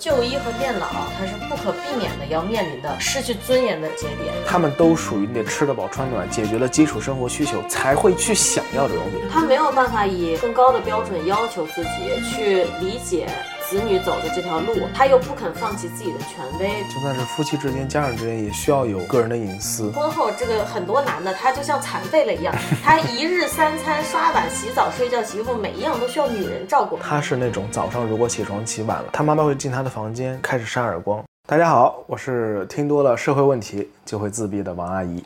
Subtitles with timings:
[0.00, 0.86] 就医和变老，
[1.18, 4.32] 它是不可避免的要面临的失去尊严的节点。
[4.46, 9.28] 他们都属于你得吃得饱穿暖，解决了基础生活需求才会去想要这种东西。
[9.30, 11.90] 他没有办法以更高的标准要求自己
[12.30, 13.28] 去理解
[13.70, 16.82] 子女走的这条路，他又不肯放弃自己的权威。
[16.92, 19.92] 就算是夫妻之间、家人之间，也需要有个人的隐私。
[19.92, 26.98] 婚后这个很多男的，他就像残废了一样，他一日三餐、刷碗、洗澡、睡觉、洗衣服，每一样都需要女人照顾。
[26.98, 31.22] 他是那种早上如果起床起晚了，他妈妈会进他的房间开始扇耳光。
[31.46, 35.22] 大家好，我是听多了社会问题就会自闭的王阿姨。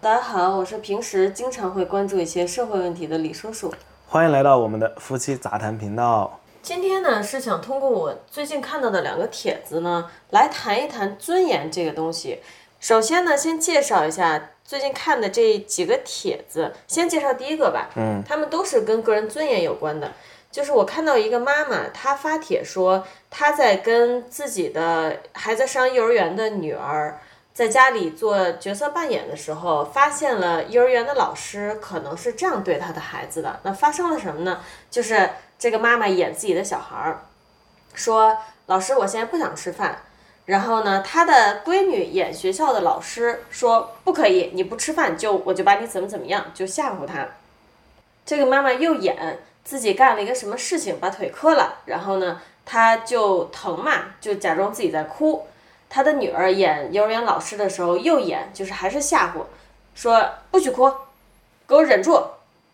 [0.00, 3.74] 大家好，我是平时经常会关注一些社会问题的李叔叔。
[4.06, 6.38] 欢迎来到我们的夫妻杂谈频道。
[6.68, 12.40] 今天呢，是想通过我最近看到的两个帖子呢，来谈一谈尊严这个东西。
[12.78, 16.74] 首先呢，先介绍一下最近看的这几个帖子。
[16.86, 20.12] 先介绍第一个吧，嗯，他们都是跟个人尊严有关的。
[20.50, 27.18] 就是我看到一个妈妈，她发帖说，她在跟自己的还在上幼儿园的女儿
[27.58, 33.58] 在家里做角色扮演的时候，发现了幼儿园的老师可能是这样对他的孩子的。
[33.64, 34.60] 那发生了什么呢？
[34.88, 37.22] 就是这个妈妈演自己的小孩儿，
[37.94, 40.02] 说老师，我现在不想吃饭。
[40.44, 47.26] 然后呢，她的闺女演学校的老师，说不可以，你不吃饭就我就把你怎么怎么样，就吓唬她。
[48.24, 55.44] 这个妈妈又演自己干了一个什么事情，把腿磕了，然后呢，她就疼嘛，就假装自己在哭。
[55.88, 59.42] 她的女儿演幼儿园老师的时候又演，就是还是吓唬，
[59.94, 60.90] 说不许哭，
[61.66, 62.22] 给我忍住，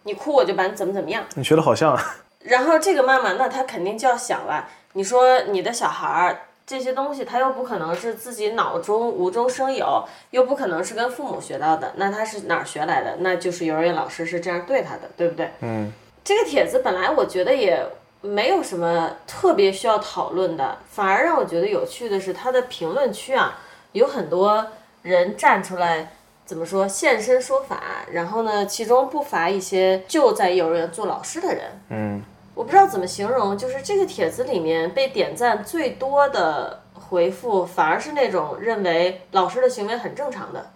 [0.02, 1.24] 你哭我就把你怎么怎么样。
[1.34, 13.16] 你学的好像，啊然后这个妈妈，那她肯定就要想了，你说你的小孩儿这些东西，他又不可能是自己脑中无中生有，又不可能是跟父母学到的，那他是哪儿学来的？
[13.20, 15.50] 那就是幼儿园老师是这样对他的，对不对？
[15.60, 15.92] 嗯，
[16.24, 17.86] 这个帖子本来我觉得也
[18.24, 23.58] 没有什么特别需要讨论的，反而让我觉得有趣的是，他的评论区啊，
[23.92, 24.66] 有很多
[25.02, 26.12] 人站出来，
[26.46, 32.22] 怎么说现身说法，然后呢，其中不乏一些就在幼儿园做老师的人，嗯，
[32.54, 40.70] 我不知道怎么形容，就是这个帖子里面被点赞最多的回复，反而是那种认为老师的行为很正常的，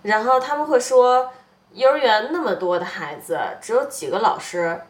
[0.00, 1.30] 然后他们会说，
[1.74, 4.80] 幼儿园那么多的孩子，只有几个老师，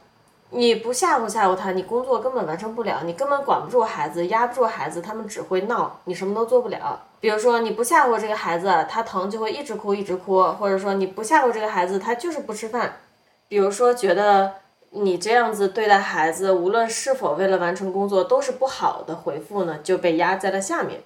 [0.51, 7.03] 你不吓唬吓唬他，你工作根本完成不了，你根本管不住孩子，压不住孩子，他们只会闹，你什么都做不了。
[7.21, 12.97] 比如说你不吓唬这个孩子，他疼就会一直哭一直哭，或者说你不吓唬这个孩子，他就是不吃饭。
[13.49, 14.55] 比如说觉得
[14.91, 21.01] 你这样子对待孩子，无论是否为了完成工作，都是不好的回复呢，就被压在了下面。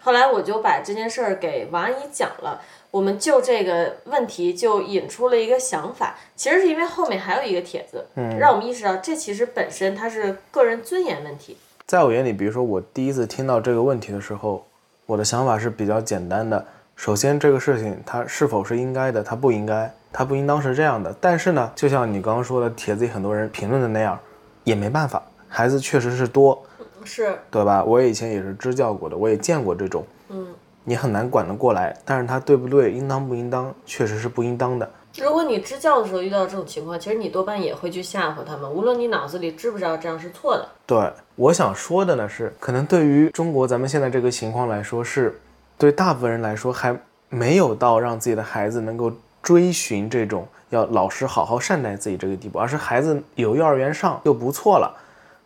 [0.00, 2.60] 后来我就把这件事儿给王阿姨讲了，
[2.92, 11.56] 我们就这个问题就引出了一个想法，其实是因为后面还有一个帖子，嗯让我们意识到这其实本身它是个人尊严问题。
[11.86, 14.64] 在我眼里，比如说我第一次听到这个问题的时候，
[15.06, 16.64] 我的想法是比较简单的。
[16.94, 21.14] 首先，这个事情它是否是应该的，它不应该，它不应当是这样的。
[21.18, 24.20] 但是呢，就像你刚刚说的，帖子里很多人评论的那样，
[24.64, 26.62] 也没办法，孩子确实是多，
[27.04, 27.82] 是，对吧？
[27.82, 30.51] 我以前也是支教过的，我也见过这种，嗯，
[30.84, 31.96] 你很难管得过来。
[32.04, 34.88] 但是他对不对，应当不应当，确实是不应当的。
[35.18, 40.66] 如果你支教的时候遇到这种情况，其实你多半也会去吓唬他们，无论你脑子里知不知道这样是错的。
[40.86, 45.38] 对，我想说的呢是，可能对于中国咱们现在这个情况来说，是
[45.76, 49.12] 对大部分人来说还没有到让自己的孩子能够
[49.42, 54.96] 追寻这种要老师好好善待自己这个地步，而是孩子有幼儿园上就不错了，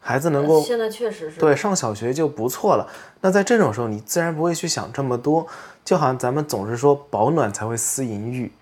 [0.06, 2.86] 孩子能够现在确实是，对上小学就不错了。
[3.20, 5.44] 那在这种时候，你自然不会去想这么多，
[5.84, 8.52] 就好像咱们总是说保暖才会思淫欲，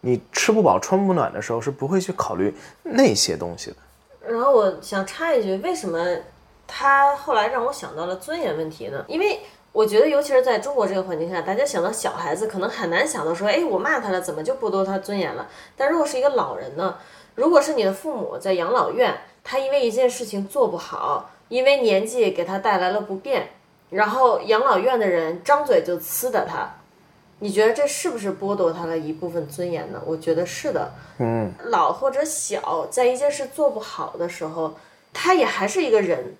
[0.00, 3.76] 你吃不饱穿不暖的时候是不会去考虑那些东西的。
[4.26, 6.04] 然后我想插一句，为什么
[6.66, 9.04] 他后来让我想到了尊严问题呢？
[9.06, 9.38] 因为
[9.70, 15.46] 我觉得，尤其是在中国这个环境下，大家想到小孩子，可能很难想到说，哎，我骂他了，怎么就剥夺他尊严了？
[15.76, 16.96] 但如果是一个老人呢？
[17.36, 19.16] 如果是你的父母在养老院，
[19.50, 23.48] 他因为一件事情做不好，因为年纪给他带来了不便，
[23.88, 26.70] 然后养老院的人张嘴就呲的他，
[27.38, 30.02] 你觉得这是不是剥夺他了一部分尊严呢？
[30.04, 30.92] 我觉得是的。
[31.18, 34.74] 嗯，老或者小，在一件事做不好的时候，
[35.14, 36.36] 他也还是一个人。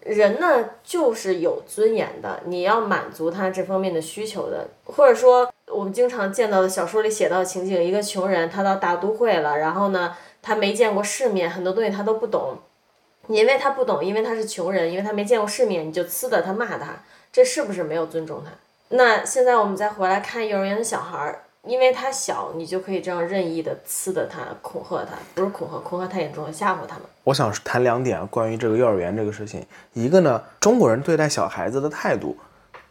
[0.00, 12.56] 人呢，就是有尊严的，你要满足他这方面的需求的，或者说我们经常见到的小说里写到的情景，一个穷人他到大都会了，然后呢，他没见过世面，很多东西他都不懂，
[13.26, 17.02] 因为他不懂，因为他是穷人，因为他没见过世面，你就呲的他骂他，
[17.32, 18.50] 这是不是没有尊重他？
[18.90, 27.04] 那现在我们再回来看幼儿园的小孩儿，因为他小，你就可以这样任意的呲的他，恐吓他，不是恐吓，恐吓太严重了，吓唬他们。
[27.24, 29.66] 我想谈两点啊，关于这个幼儿园这个事情。
[29.92, 32.34] 一个呢，中国人对待小孩子的态度，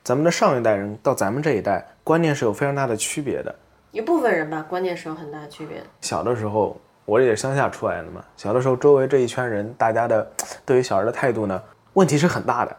[0.04, 3.56] 咱们的上一代人到咱们这一代，观念是有非常大的区别的。
[3.92, 5.82] 一部分人吧，观念是有很大的区别。
[6.02, 6.78] 小的时候，
[7.08, 10.30] 我也是乡下出来的嘛，小的时候周围这一圈人，大家的
[10.66, 11.62] 对于小孩的态度呢，
[11.94, 12.76] 问题是很大的。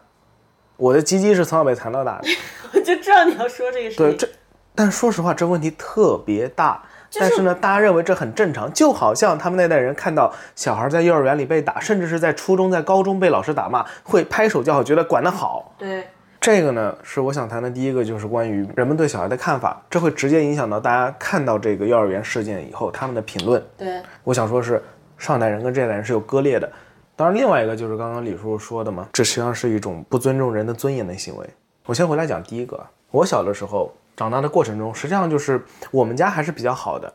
[0.77, 2.27] 我的鸡鸡是从小被弹到大的，
[2.71, 4.05] 我就知道你要说这个事情。
[4.05, 4.29] 对，这，
[4.75, 6.79] 但说实话，这问题特别大。
[7.19, 15.73] 但是呢，大家认为这很正常，就好像他们那代人看到小孩在幼儿园里被打，甚至是在初中、在高中被老师打骂，会拍手叫好，觉得管得好。
[15.75, 16.07] 对，
[16.41, 23.61] 这个呢是我想谈的第一个，就是关于人们对小孩的看法，这会直接影响到大家看到这个幼儿园事件以后他们的评论。
[23.77, 24.81] 对，我想说是
[25.17, 26.71] 上代人跟这代人是有割裂的。
[27.15, 31.45] 当然，另外一个就是刚刚李叔叔说的嘛，这实际上是一种不尊重人的尊严的行为。
[31.85, 33.93] 我先回来讲第一个，我小的时候。
[34.17, 37.13] 长大的过程中，实际上就是我们家还是比较好的，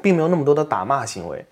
[0.00, 1.44] 并没有那么多的打骂行为。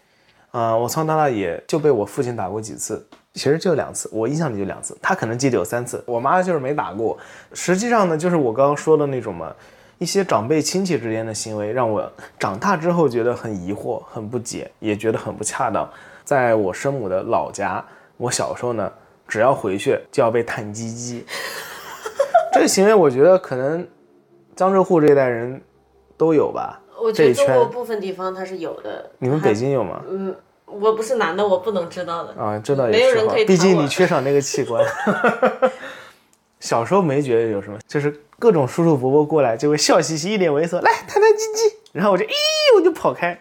[0.50, 6.02] 啊，我从小到大也就被我父亲打过几次，其实就两次，我印象里就两次，他可能记得有三次。
[6.06, 7.18] 我妈就是没打过。
[7.52, 9.54] 实际上呢，就是我刚刚说的那种嘛，
[9.98, 15.88] 一些长辈亲戚之间的行为，让我长大之后觉得很疑惑、很不解，也觉得很不恰当。
[16.24, 17.84] 在我生母的老家，
[18.16, 18.90] 我小时候呢，
[19.28, 21.26] 只要回去就要被探鸡鸡，
[22.52, 23.86] 这个行为我觉得可能。
[24.56, 25.60] 江浙沪这一代人
[26.16, 26.80] 都有吧？
[27.02, 29.10] 我觉得中国部分地方它是有的。
[29.18, 30.00] 你们北京有吗？
[30.08, 30.32] 嗯，
[30.80, 32.32] 我不是男的，我不能知道的。
[32.34, 33.44] 啊，这倒也是。
[33.46, 34.84] 毕竟你缺少那个器官。
[36.60, 42.30] 小时候没觉得有什么，就是各种叔叔伯伯过来就会笑嘻嘻，一脸猥琐，来弹弹鸡鸡，然后我就咦，
[42.76, 43.38] 我就跑开。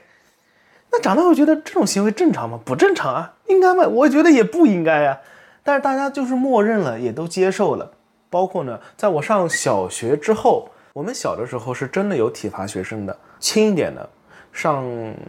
[0.92, 2.60] 那长大我觉得这种行为正常吗？
[2.66, 3.88] 不正常啊，应该吗？
[3.88, 5.20] 我觉得也不应该呀。
[5.64, 7.92] 但是大家就是默认了，也都接受了。
[8.30, 10.70] 包括呢，在我上小学之后。
[10.94, 14.08] 我们小的时候是真的有体罚学生的，轻一点的，
[14.54, 14.86] 上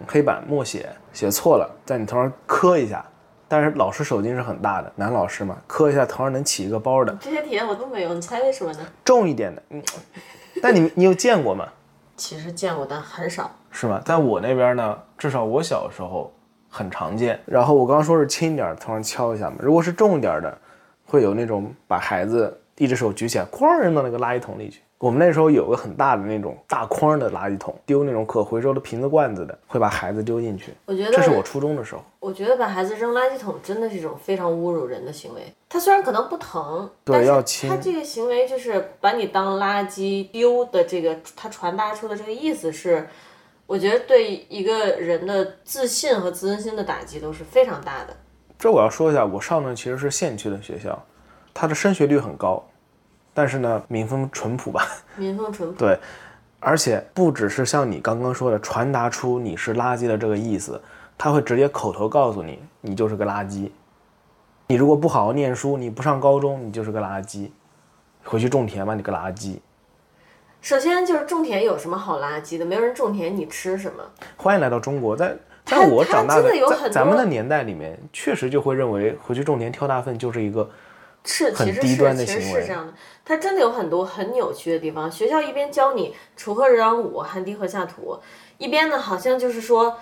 [0.07, 3.05] 黑板默写，写错了在你头上磕一下，
[3.49, 7.17] 但是老师手劲是很大的，男老师嘛，磕一下头上能起一个包的。
[7.21, 8.81] 这些体验我都没有，你猜为什么呢？
[9.05, 9.83] 重一点的，嗯，
[10.63, 11.67] 但你你有见过吗？
[12.17, 13.51] 其实见过，但很少。
[13.71, 14.01] 是吗？
[14.05, 16.33] 在我那边呢，至少我小时候
[16.69, 17.41] 很常见。
[17.47, 19.57] 然后我刚刚说是轻一点，头上敲一下嘛。
[19.59, 20.59] 如果是重一点的，
[21.07, 24.81] 会有那种把孩子一只手举起来，哐扔到那个垃圾桶里去。
[25.05, 30.73] 我们那时候有个很大的那种大筐的垃圾桶，丢那种可回收的瓶子罐子的，会把孩子丢进去。
[30.87, 32.03] 我觉得这是我初中的时候。
[32.21, 35.43] 我觉得把孩子扔垃圾桶真的是一种非常侮辱人的行为。
[35.69, 37.69] 他虽然可能不疼，对，要轻。
[37.69, 43.07] 他这个行为就是把你当垃圾丢的这个，他传达出的这个意思是，
[43.67, 48.17] 我觉得对一个人的自信和自尊心的打击都是非常大的。
[48.59, 50.99] 这我要说一下，我上的其实是县区的学校，
[51.53, 52.65] 它的升学率很高。
[53.35, 54.87] 但是呢，民风淳朴吧？
[55.17, 55.77] 民风淳朴。
[55.77, 55.99] 对，
[56.61, 60.81] 而且不只是像你刚刚说的传达出你是垃圾的这个意思，
[61.19, 63.69] 他会直接口头告诉你，你就是个垃圾。
[64.69, 67.51] 你如果不好好念书，你不上高中，你就是个垃圾。
[68.23, 69.59] 回去种田吧，你个垃圾。
[70.63, 72.65] 首先就是种田有什么好垃圾的？
[72.65, 74.03] 没有人种田，你吃什么？
[74.37, 76.51] 欢迎来到中国，在在我长大的
[76.91, 80.71] 咱们的年代里面，确实就会认为回去种田挑大粪就是一个。
[81.25, 82.93] 是，其实是其实是这样的，
[83.25, 85.11] 它真的有很多很扭曲的地方。
[85.11, 88.19] 学校一边教你“锄禾日当午，汗滴禾下土”，
[88.59, 89.97] 一边呢好像就是说，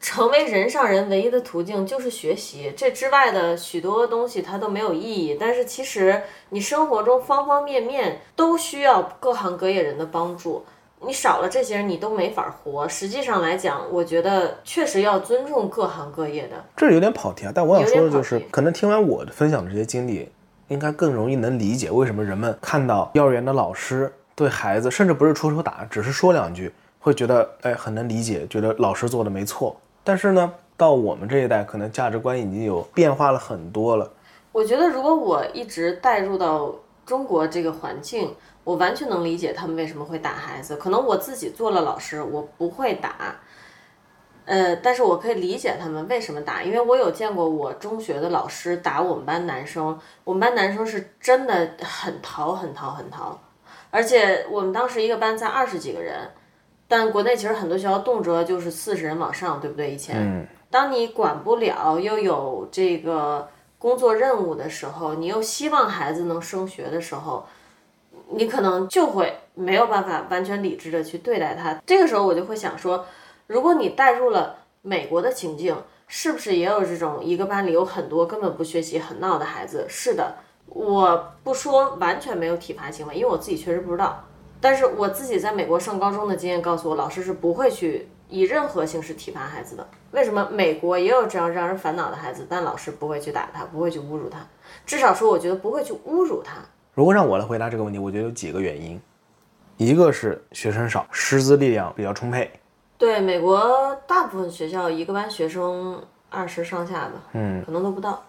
[0.00, 5.36] 成为人上人唯一的途径就是学习，这之外的许多东西它都没有意义。
[5.38, 10.64] 但是其实你生活中方方面面都需要各行各业人的帮助，
[11.04, 12.88] 你少了这些人你都没法活。
[12.88, 16.64] 实际上来讲，我觉得确实要尊重各行各业的。
[16.76, 20.28] 这有点跑题啊，但我想说的就是，可能听完我的分享的这些经历。
[20.68, 29.76] 应该更容易能理解为什么人们看到幼儿园的老师对孩子，甚至不是出手打，只是说两句，会觉得哎很能理解，觉得老师做的没错。
[30.04, 34.10] 但是呢，到我们这一代，可能价值观已经有变化了很多了。
[34.52, 38.34] 我觉得如果我一直带入到中国这个环境，
[38.64, 40.76] 我完全能理解他们为什么会打孩子。
[40.76, 43.34] 可能我自己做了老师，我不会打。
[44.48, 53.38] 呃，但是我可以理解他们为什么打，因为我有见过我中学的老师打我们班男生，我们班男生是真的很淘很淘很淘，
[53.90, 56.30] 而且我们当时一个班才二十几个人，
[56.88, 59.90] 但国内其实很多学校动辄就是四十人往上，对不对？
[59.90, 67.46] 以前，当你管不了又有这个工作任务的时候，你又希望孩子能升学的时候，
[68.30, 71.78] 你可能就会没有办法完全理智的去对待他。
[71.84, 73.04] 这个时候我就会想说。
[73.48, 75.74] 如果你带入了美国的情境，
[76.06, 79.86] 是不是也有这种一个班里有很多根本不学习、很闹的孩子？
[79.88, 80.36] 是的，
[80.66, 84.22] 我不说完全没有体罚行为，因为我自己确实不知道。
[84.60, 89.88] 但是我自己在美国上高中的经验告诉我，老师是不会去以任何形式体罚孩子的。
[90.10, 94.46] 为什么美国也有这样让人烦恼的孩子，但老师不会去打他，不会去侮辱他，
[94.84, 96.56] 至少说我觉得不会去侮辱他。
[96.92, 99.00] 如果让我来回答这个问题，我觉得有几个原因，
[99.78, 102.50] 一个是学生少，师资力量比较充沛。
[102.98, 108.20] 对，美国大部分学校一个班学生二十上下吧，嗯，可能都不到。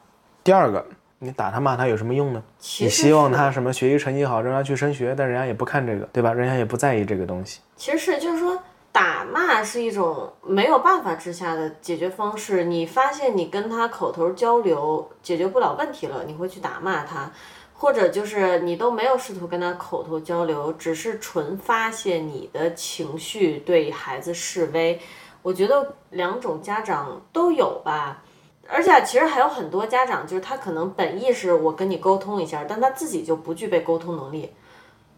[0.43, 0.85] 第二个，
[1.17, 2.43] 你打他骂他有什么用呢？
[2.79, 6.31] 你希望他什么学习成绩好，让他去升学，但人家也不看这个，对吧？
[6.31, 7.61] 人家也不在意这个东西。
[7.75, 8.57] 其实是就是说，
[8.91, 12.63] 打骂是一种没有办法之下的解决方式。
[12.63, 17.31] 你发现你跟他口头交流解决不了问题了，你会去打骂他，
[17.79, 24.99] 或者就是你都没有试图跟他口头交流，只是纯发泄你的情绪，对孩子示威。
[25.41, 28.21] 我觉得两种家长都有吧。
[28.67, 34.53] 而且其实还有很多家长，就是他可能本意是我跟你沟通一下，但他自己就不具备沟通能力。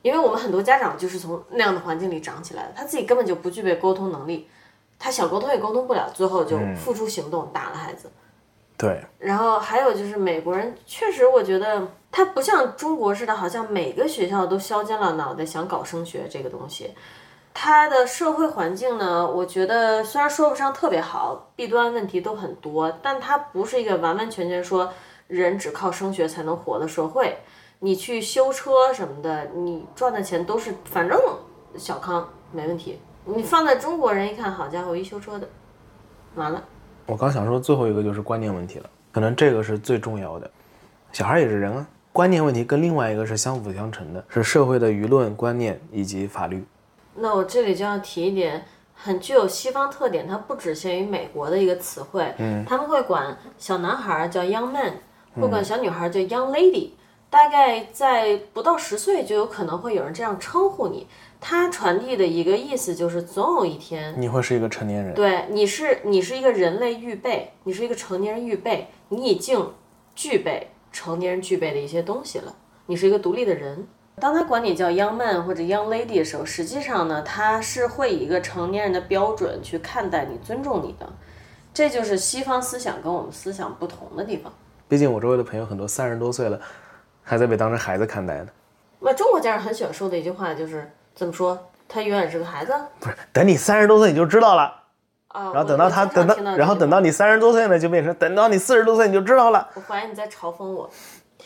[0.03, 4.48] 因为我们很多家长就是从那样的环境里长起来的，他自己根本就不具备沟通能力，
[5.00, 8.08] 他想沟通也沟通不了，最后就付出行动打了孩子。
[8.77, 16.91] 对，然后还有就是美国人，确实我觉得它不像中国似的，好像每个学校都削尖了脑袋想搞升学这个东西。
[17.53, 24.91] 它的社会环境呢，我觉得虽然说不上特别好，弊端问题都很多，但它不是一个完完全全说
[25.27, 27.38] 人只靠升学才能活的社会。
[27.80, 31.20] 你去修车什么的，你赚的钱都是反正
[31.77, 33.00] 小康没问题。
[33.25, 35.48] 你放在中国人一看，好家伙，一修车的，
[36.36, 36.63] 完了。
[37.08, 40.50] 我刚想说最后一个就是观念问题了，可能这个是最重要的。
[41.12, 46.63] 小孩也是人啊，观念问题跟另外一个是相辅相成的，是社会的舆论观念以及法律。
[47.15, 54.94] 那我这里就要提一点很具有西方特点，它不只限于美国的一个词汇，嗯，他们会管小男孩儿叫 young man，
[55.36, 56.91] 会管小女孩儿叫 young lady，
[57.30, 61.08] 大概在不到十岁就有可能会有人这样称呼你。
[61.39, 69.72] 它传递的一个意思就是，总有一天你会是一个成年人，对，你是你是一个人类预备，你是一个成年人预备，你已经
[70.13, 72.53] 具备成年人具备的一些东西了，
[72.86, 73.88] 你是一个独立的人。
[74.19, 81.10] 当他管你叫 young man 或者 young lady 的时候，实际上呢，他是会以一个成年人的标准去看待你、尊重你的。
[81.74, 84.51] 这就是西方思想跟我们思想不同的地方。
[84.88, 86.60] 毕竟我周围的朋友很多三十多岁了，
[87.24, 88.48] 还在被当成孩子看待呢。
[89.00, 91.57] 那中国家长很喜欢说的一句话就是怎么说？
[91.88, 92.74] 他永远是个孩子。
[93.00, 94.81] 不是，等你三十多岁你就知道了，
[95.34, 97.12] 啊，然后等到他等到，然后等到你。
[97.12, 99.70] 三十多岁呢，就变成等到你四十多岁你就知道了。
[99.76, 100.90] 我怀疑你在嘲讽我。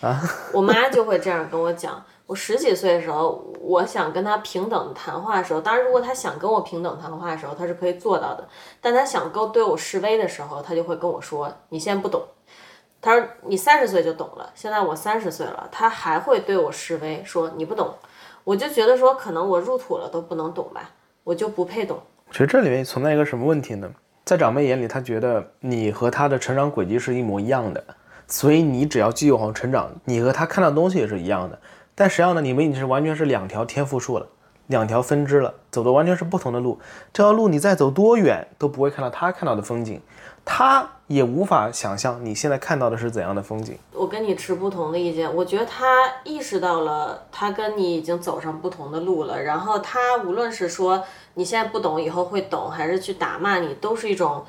[0.02, 2.04] 啊，我妈就会这样跟我讲。
[2.28, 8.48] 我十几岁的时候，我想跟他平等谈话的时候，当然，如果他想跟我平等谈话的时候，他是可以做到的。
[8.82, 12.24] 但他想够对我示威的时候，他就会跟我说：“你现在不懂。”
[13.00, 17.94] 他说：“你三十岁就懂了。”现在我三十岁了，他还会对我示威，说：“你不懂。”
[18.44, 20.90] 我就觉得说，可能我入土了都不能懂吧，
[21.24, 22.00] 我就不配懂。
[22.36, 23.90] 其实这里面存在一个什么问题呢？
[24.26, 27.82] 在长辈眼里，他觉得你和他的成长轨迹是一模一样的，
[28.28, 31.58] 所以你只要继续往成长，你和他看到东西也是一样的。
[31.96, 34.28] 但实际上呢，你们已经是完全是两条天赋树了，
[34.68, 36.78] 两条分支了，走的完全是不同的路。
[37.14, 40.02] 这条路你再走多远都不会看到他看到的风景，
[40.46, 43.78] 他也无法想象你现在看到的是怎样的风景。
[43.92, 45.86] 我跟你持不同的意见，我觉得他
[46.24, 49.42] 意识到了，他跟你已经走上不同的路了。
[49.42, 54.46] 然后他无论是说你现在不懂，以后会懂，还是去打骂你，都是一种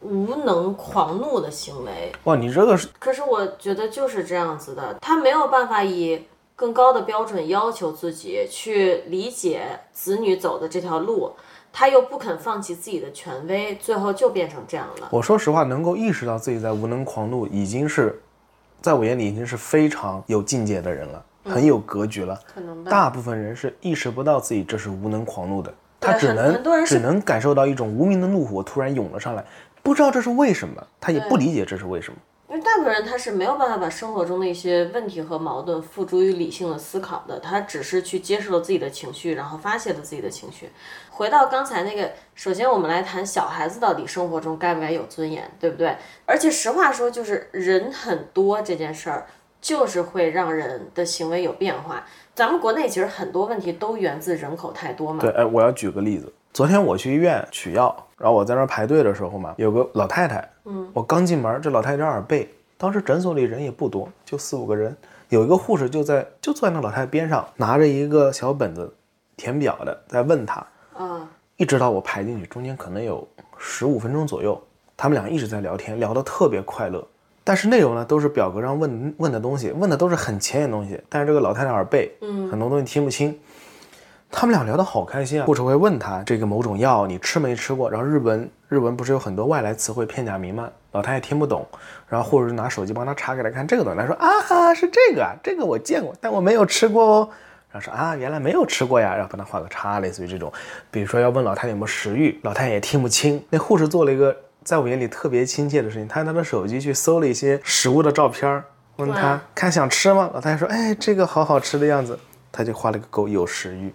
[0.00, 2.12] 无能狂怒的行为。
[2.24, 11.32] 哇，你这个是可是我觉得就是这样子的，他没有办法以更高的标准要求自己去理解子女走的这条路，
[11.72, 15.08] 他又不肯放弃自己的权威，最后就变成这样了。
[15.10, 18.20] 我说实话，能够意识到自己在无能狂怒，已经是
[18.80, 22.38] 在我眼里已经是非常有境界的人了，很有格局了。
[22.52, 22.90] 可能吧。
[22.90, 29.44] 大部分人是意识不到自己这是无能狂怒的，他只能只能感受到一种无名的怒火突然涌了上来，
[29.82, 32.18] 不知道这是为什么，他也不理解这是为什么。
[32.48, 40.68] 因为大部分人他是没有办法把生活中的一些问题和矛盾付诸于理性的思考的，他只是去接受了自己的情绪，然后发泄了自己的情绪。
[41.20, 45.94] 回到刚才那个，首先我们来谈小孩子到底生活中该不该有尊严，对不对？
[46.24, 49.26] 而且实话说，就是人很多这件事儿，
[49.60, 52.02] 就是会让人的行为有变化。
[52.34, 55.20] 咱们国内其实很多问题都源自人口太多嘛。
[55.20, 62.48] 对，哎，我要举个例子，昨天我去医院取药，然后我在那儿排队的时候嘛，有个老太太，嗯，我刚进门，这老太太有点耳背，
[62.78, 64.96] 当时诊所里人也不多，就四五个人，
[65.28, 68.94] 有一个护士就在就坐在那老太太边上，拿着一个小本子
[69.36, 70.66] 填表的，在问她，
[71.00, 71.26] 啊，
[71.56, 73.26] 一直到我排进去，中间可能有
[73.56, 74.60] 十五分钟左右，
[74.98, 77.02] 他们俩一直在聊天，聊得特别快乐。
[77.42, 81.00] 但是内容呢，都是表格上问问的东西，问的都是很浅显的东西。
[81.08, 83.34] 但是这个老太太耳背，嗯，很多东西听不清。
[84.30, 85.46] 他们俩聊得好开心啊！
[85.46, 90.68] 护士会问他这个某种药你吃没吃过，然后日文日文不是有很多外来词汇片假名吗？
[90.92, 91.66] 老太太听不懂，
[92.08, 97.28] 然后护士拿手机帮他查给他看这个东西，他说啊哈是这个啊，这个我见过，但我没有吃过哦。
[97.72, 100.52] 然后说啊原来没有吃过呀，然后帮他画个叉，类似于这种。
[100.90, 103.42] 比如说要问老太太有没有食欲，老太太也听不清。
[103.50, 108.64] 那护士做了一个在我眼里特别亲切的事情，她用他的手机去搜了一些食物的照片儿，
[108.96, 110.30] 问他看想吃吗？
[110.34, 112.18] 老太太说哎这个好好吃的样子，
[112.50, 113.92] 他就画了个勾有食欲。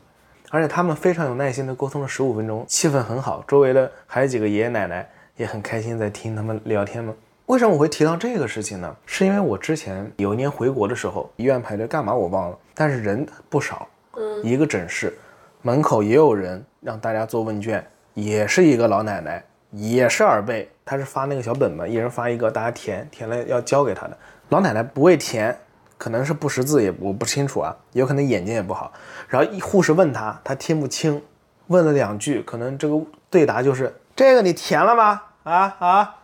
[0.51, 5.05] 而且他们非常有耐心的沟通了十五分钟，气氛很好，周围的还有几个爷爷奶奶
[5.35, 7.13] 也很开心在听他们聊天吗。
[7.47, 8.95] 为什么我会提到这个事情呢？
[9.05, 15.17] 是因为我之前有一年回国的时候，医院排队干嘛我忘了，但是人不少，嗯，一个诊室
[15.61, 24.17] 门口也有人让大家做问卷，也是一个老奶奶，也是耳背，她是发那个小本本，一人发一个，大家填，填了要交给她的。
[24.49, 25.57] 老奶奶不会填，
[25.97, 28.91] 可能是不识字，也我不清楚啊，有可能眼睛也不好。
[29.27, 31.23] 然后一护士问她，她听不清，
[31.67, 35.23] 问了两句，可能这个对答就是这个你填了吗？
[35.43, 36.15] 啊啊，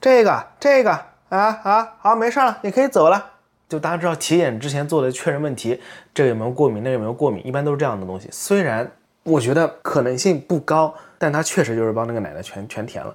[0.00, 0.92] 这个这个
[1.28, 3.32] 啊啊，好，没事了，你可以走了。
[3.68, 5.80] 就大家知道体检之前做的确认问题，
[6.14, 8.28] 这个有没有过敏，那个有没有过敏，一般都是这样的东西。
[8.32, 8.90] 虽然
[9.24, 13.14] 我觉得可能性不高，但他确实就是帮那个奶奶全全填了，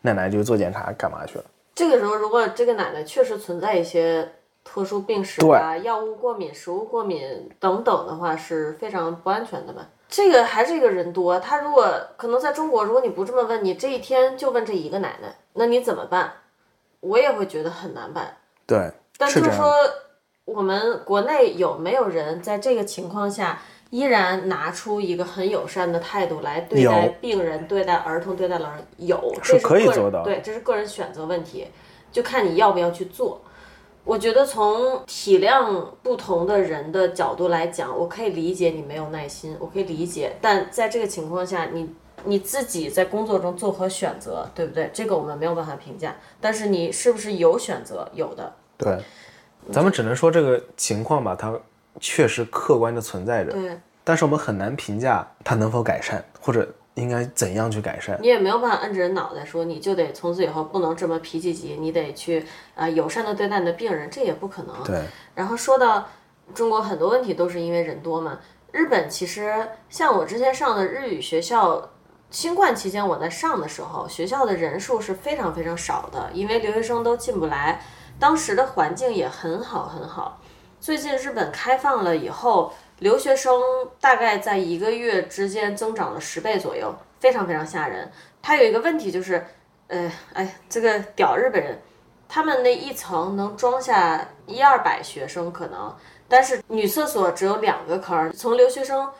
[0.00, 1.44] 奶奶就做检查干嘛去了？
[1.74, 4.26] 这个时候，如果这个奶奶确实存在一些
[4.64, 9.86] 特殊病史啊、药物过敏、食物过敏等等的话，是非常不安全的吧。
[10.08, 16.32] 这个还是一个人多，他如果可能在中国，如果你不这么问，你这一天就问这一个奶奶，那你怎么办？
[17.00, 18.36] 我也会觉得很难办。
[18.66, 19.72] 对，但是说，
[20.46, 23.60] 我们国内有没有人在这个情况下
[23.90, 28.84] 依然拿出一个很友善的态度来对待病人、对待儿童、对待老人？
[28.96, 31.68] 有，是这是个人可以做到对，这是个人选择问题，
[32.10, 33.42] 就看你要不要去做。
[34.02, 40.34] 我觉得从体谅不同的人的角度来讲，我可以理解你没有耐心，我可以理解。
[40.40, 44.90] 但在这个情况下，你你自己在工作中做何选择，对不对？
[44.94, 46.16] 这个我们没有办法评价。
[46.40, 48.08] 但是你是不是有选择？
[48.14, 48.54] 有的。
[48.80, 48.98] 对，
[49.72, 51.54] 咱们只能说这个情况吧，它
[52.00, 58.18] 确实客观的存在着，对但是我们很难评价它能否改善，或者应该怎样去改善。
[58.20, 62.40] 你也没有办法摁着人脑袋说，你就得从此以后不能这么脾气急，你得去
[62.74, 64.74] 啊、呃友善的对待你的病人，这也不可能。
[64.84, 65.00] 对，
[65.34, 66.08] 然后说到
[66.54, 68.38] 中国很多问题都是因为人多嘛。
[68.72, 71.90] 日本其实像我之前上的日语学校，
[72.30, 77.80] 新冠期间我在上的时候，学校的人数是非常非常少的，因为留学生都进不来，
[78.20, 80.38] 当时的环境也很好很好。
[80.78, 83.58] 最近日本开放了以后，留学生
[83.98, 88.12] 大概在一个月之间增长了十倍左右，非常非常吓人。
[88.42, 89.46] 它有一个问题就是，
[89.88, 91.80] 呃，哎，这个屌日本人，
[92.28, 95.96] 他们那一层能装下一二百学生可能，
[96.28, 98.30] 但是女厕所只有两个坑。
[98.32, 99.10] 从留学生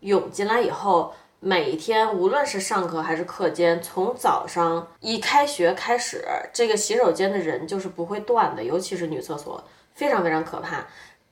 [0.00, 9.62] 涌进来以后，每一天无论是上课还是课间，从早上一开学开始，这个洗手间的人就是不会断的，尤其是女厕所，
[9.94, 10.84] 非常非常可怕。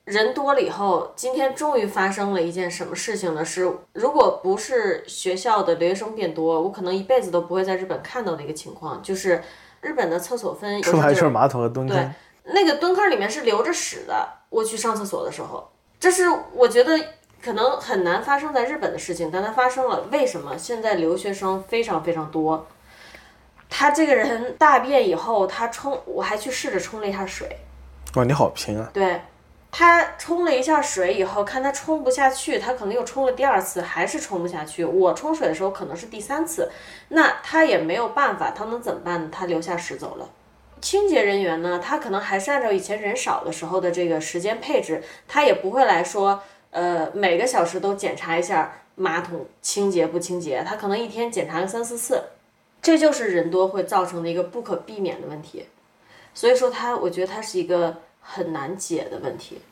[0.05, 3.45] 人多了以后，今天终于发生了一件什么事情呢？
[3.45, 9.43] 是如果不是学校的留学生变多，我可能一辈子都不会在日本看到的一个情况，就是
[9.81, 12.15] 日本的厕所分出来就就是马桶和蹲坑对坑，，
[12.55, 14.29] 那个蹲坑里面是留着屎的。
[14.51, 16.97] 我去上厕所的时候，这是我觉得
[17.47, 20.09] 可能很难发生在日本的事情，但它发生了。
[20.11, 20.59] 为什么？
[20.59, 22.67] 现在留学生非常非常多。
[23.71, 27.59] 他这个人大便以后，他冲，我还去试着冲了一下水。
[28.17, 28.91] 哇，你好拼啊！
[28.93, 29.21] 对，
[29.71, 34.85] 他冲了一下水以后，看他冲不下去，他可能又冲了第二次，还是冲不下去。
[34.85, 36.69] 我冲水的时候可能是第三次，
[37.11, 39.29] 那他也没有办法，他能怎么办呢？
[39.31, 40.29] 他留下屎走了。
[40.81, 46.43] 清洁人员呢，他可能还是按照以前人少的时候的这个时间配置，他也不会来说，
[46.77, 52.23] 呃，每个小时都检查一下马桶清洁不清洁，他可能一天检查个三四次，
[52.83, 55.65] 这就是人多会造成的一个不可避免的问题。
[56.35, 59.63] 所以说它，我觉得它是一个很难解的问题，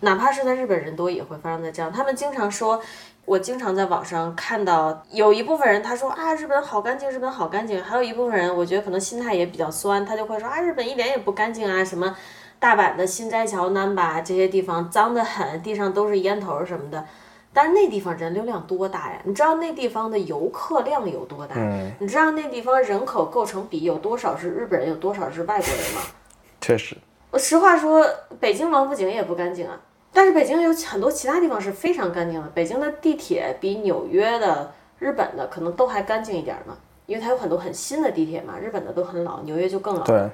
[0.00, 1.90] 哪怕是在日本人多也会发生在这样。
[1.90, 2.78] 他们经常说，
[3.24, 12.14] 我经常在网上看到有一部分人他说啊，日本好干净，日本好干净，还有一部分人我觉得可能心态也比较酸，他就会说啊，日本一点也不干净啊，什么
[12.58, 17.04] 大阪的新斋桥、南把这些地方脏得很，地上都是烟头什么的。
[17.52, 19.20] 但是那地方人流量多大呀？
[19.24, 21.54] 你知道那地方的游客量有多大？
[21.56, 26.02] 嗯，你知道那地方人口构成比有多少是日本人，有多少是外国人吗？
[26.60, 26.96] 确实，
[27.30, 28.06] 我实话说，
[28.38, 29.80] 北京王府井也不干净啊。
[30.12, 32.48] 但是北京有很多其他地方是非常干净的。
[32.48, 38.58] 北京的地铁比纽约的、日本的可能都还干净一点呢，因为它有很多很新的地铁嘛。
[38.58, 40.04] 日本的都很老，纽约就更老。
[40.04, 40.28] 对，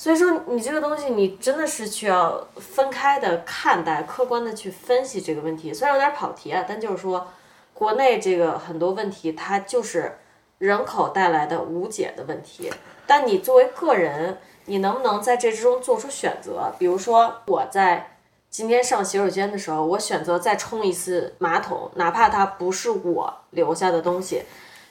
[0.00, 5.74] 所以说，你这个东西，你真的是需要分开的看待，客观的去分析这个问题。
[5.74, 7.28] 虽然有点跑题啊，但就是说，
[7.74, 10.16] 国内这个很多问题，它就是
[10.56, 12.72] 人口带来的无解的问题。
[13.06, 16.72] 但你作为个人，你能不能在这之中做出选择？
[16.78, 18.16] 比如说，我在
[18.48, 24.44] 今天上洗手间的时候，我选择再冲一次马桶，哪怕它不是我留下的东西。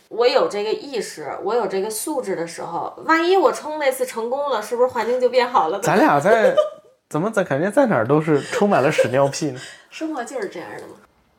[0.09, 5.79] 我有这个意识，我有这个素质的时候，万一我冲那次成功了，是不是环境就变好了？
[5.79, 6.55] 咱俩在
[7.07, 9.59] 怎么在感觉在哪儿都是充满了屎尿屁呢？
[9.89, 10.95] 生活就是这样的嘛。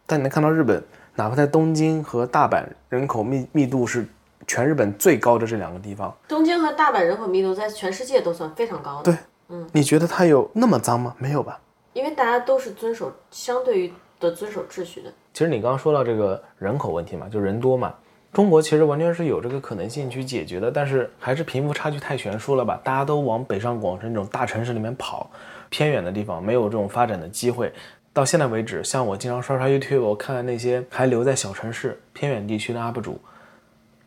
[0.06, 0.82] 但你能看到日本，
[1.16, 4.06] 哪怕在东京和大阪，人口密密度是
[4.46, 6.16] 全日本最高的这两个地方。
[6.28, 9.04] 东京和大阪人口密度在全世界都算非常高的。
[9.04, 9.16] 对，
[9.48, 11.14] 嗯，你觉得它有那么脏吗？
[11.18, 11.60] 没有吧？
[11.92, 15.12] 因为大家都是遵守相对于的遵守秩序的。
[15.32, 17.92] 其实你刚刚说到这个人口问题嘛，就人多嘛。
[18.32, 22.80] 中国其实完全是有这个可能性去解决的，但是还是贫富差距太悬殊了吧？
[22.84, 25.28] 大家都往北上广深这种大城市里面跑，
[25.68, 27.72] 偏远的地方没有这种发展的机会。
[28.12, 33.20] 到现在为止，像我经常刷刷 YouTube，我看看那些还留在小城市、偏远地区的 UP 主，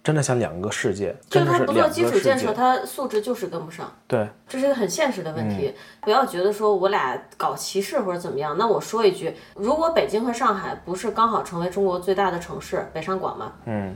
[0.02, 2.04] 真的像两个世界，真的是两个世界。
[2.04, 3.92] 基础建设，他素质就是跟不上。
[4.08, 5.74] 对，这是一个很现实的问题。
[6.02, 8.58] 不要觉得说我俩搞歧视或者怎么样。
[8.58, 13.94] 那我说一句，如果北京和上海不是刚好成为中国最大的城市，北上广嘛，嗯。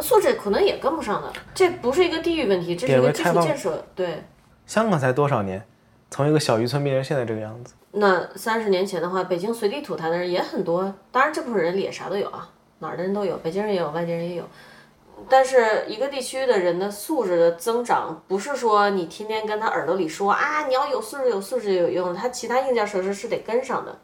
[0.00, 3.84] 素质可能也跟不上的，这不是一个地域问题，这是一个基础建设。
[3.94, 4.22] 对，
[4.66, 5.64] 香港才多少年，
[6.10, 7.74] 从一个小渔村变成现在这个样子。
[7.92, 12.48] 那三十年前的话，北京随地吐痰的人也很多，当然这部分人里也啥都有啊，
[12.78, 14.44] 哪儿的人都有，北京人也有，外地人也有。
[15.28, 23.98] 但是一个地区的人的素质的增长，不是说你天天跟他耳朵里说啊，你要有素质，有素质有用，他其他硬件设施是得跟上的。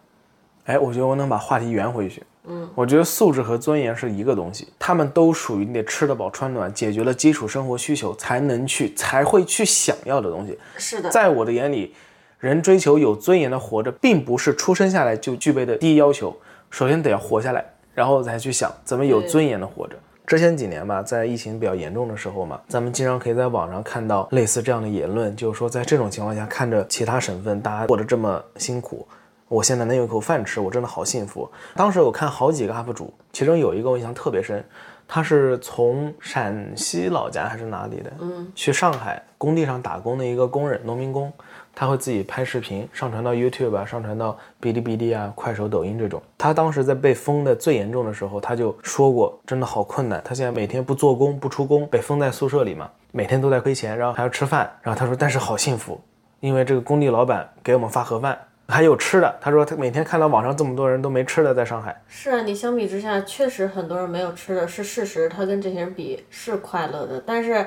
[0.65, 2.23] 哎，我觉得我能把话题圆回去。
[2.49, 10.59] 嗯，我觉得素质和尊严是一个东西，他们都属于你得吃得饱穿暖，解决了基础生活需求才能去才会去想要的东西。
[10.77, 11.95] 是的，在我的眼里，
[12.39, 16.37] 人追求有尊严的活着，并不是出生下来就具备的第一要求。
[16.71, 19.97] 首先得要活下来，然后再去想怎么有尊严的活着。
[20.27, 29.07] 之前几年吧，在疫情比较严重的时候嘛，咱们经常可以在网上看到类似这样的言论，就是说在这种情况下，看着其他省份大家过得这么辛苦。
[29.49, 31.49] 我现在能有一口饭吃，我真的好幸福。
[31.75, 34.65] 当时我看好几个 UP 主，其中有一个我印象特别深，
[35.07, 41.33] 他是从陕西老家还是哪里的，嗯，去上海工地上打工的一个工人，农民工，
[41.77, 46.21] 他会自己拍视频上传到 YouTube 啊，上传到哔哩哔哩啊、快手、抖音这种。
[46.37, 50.21] 他当时在被封的最严重的时候，他就说过，真的好困难。
[50.25, 54.69] 他现在每天不做工、不出工，被封在宿舍里嘛，每天都在亏钱，然后还要吃饭。
[54.83, 56.01] 然后他说，但是好幸福，
[56.41, 58.37] 因为这个工地老板给我们发盒饭。
[58.69, 62.03] 还有吃的，他说他每天看到网上这么多人都没吃的，在上海。
[62.09, 65.29] 是啊，你相比之下，确实很多人没有吃的，是事实。
[65.29, 67.65] 他跟这些人比是快乐的，但是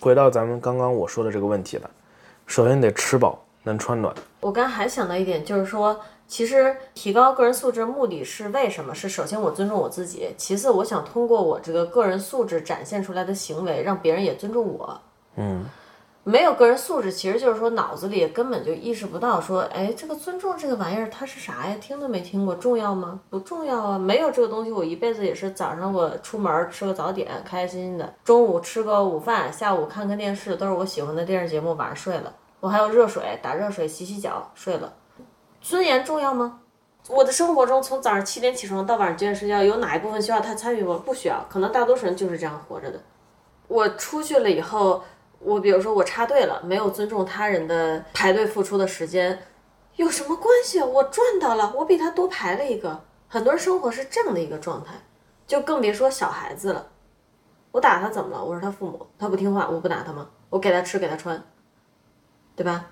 [0.00, 1.90] 回到咱们刚刚我说的这个问题了，
[2.46, 4.14] 首先得吃饱，能穿暖。
[4.40, 8.94] 我刚还想到一点，就是说，其实提高个人素质目的是为什么？
[8.94, 15.00] 是首先我尊重我自己，其次我想通过我这个个人素质展现出来的行为，让别人也尊重我。
[15.36, 15.66] 嗯。
[16.24, 21.76] 没有个人素质，其实就是说脑子里根本就意识不到，说，哎，这个尊重这个玩意儿它是啥呀？
[21.80, 23.18] 听都没听过，重要吗？
[23.28, 23.98] 不重要啊！
[23.98, 32.32] 没有这个东西，我一辈子也是早上我出门吃个早点，开开心心的；中午吃个午饭，下午看看电视，都是我喜欢的电视节目，晚上睡了。
[32.60, 34.92] 我还有热水，打热水洗洗脚，睡了。
[35.60, 36.60] 尊严重要吗？
[37.08, 41.02] 我的生活中，从早上七点起床到晚上九点睡觉，有哪一部分需要他参与吗？
[41.04, 43.00] 不需要，可能大多数人就是这样活着的。
[43.66, 45.02] 我出去了以后。
[45.44, 49.42] 我比如说我插队了，没有尊重他人的排队付出的时间，
[49.96, 50.80] 有什么关系？
[50.80, 53.04] 我赚到了，我比他多排了一个。
[53.28, 54.94] 很多人生活是这样的一个状态，
[55.46, 56.86] 就更别说小孩子了。
[57.70, 58.44] 我打他怎么了？
[58.44, 60.28] 我是他父母，他不听话，我不打他吗？
[60.50, 61.42] 我给他吃给他穿，
[62.54, 62.90] 对吧？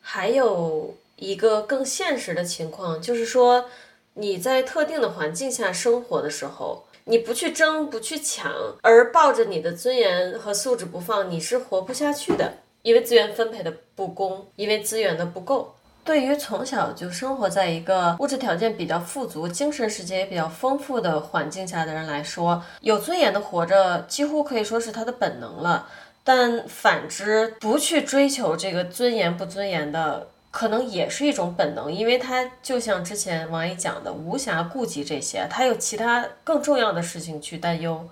[0.00, 3.66] 还有一个更现实的情况，就是说
[4.14, 6.85] 你在特定的环境下生活的时候。
[7.08, 12.52] 你不去争，不去抢，而抱着你的尊严和素质不放，你是活不下去的。
[12.82, 15.72] 因为资源分配的不公，因为资源的不够。
[16.04, 25.88] 对于从小就生活在一个物质条件比较富足、精神世界也比较丰富的环境下的人来说，有尊严的活着，几乎可以说是他的本能了。
[26.24, 30.26] 但反之，不去追求这个尊严不尊严的。
[30.56, 38.08] 可能也是一种本能，因为他就像之前王姨讲的，无暇顾及这些，他有其他更重要的事情去担忧。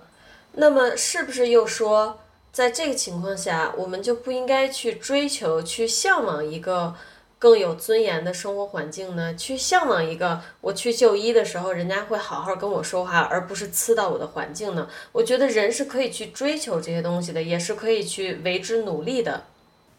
[0.51, 2.19] 那么，是不是又说，
[2.51, 6.93] 在这个情况下，我们就不应该去追求、去向往一个
[7.39, 9.33] 更有尊严的生活环境呢？
[9.33, 14.87] 去向往一个我去就医的时候，人家会好好跟我说话，而不是呲到我的环境呢？
[15.13, 19.45] 我觉得人是可以去追求这些东西的，也是可以去为之努力的。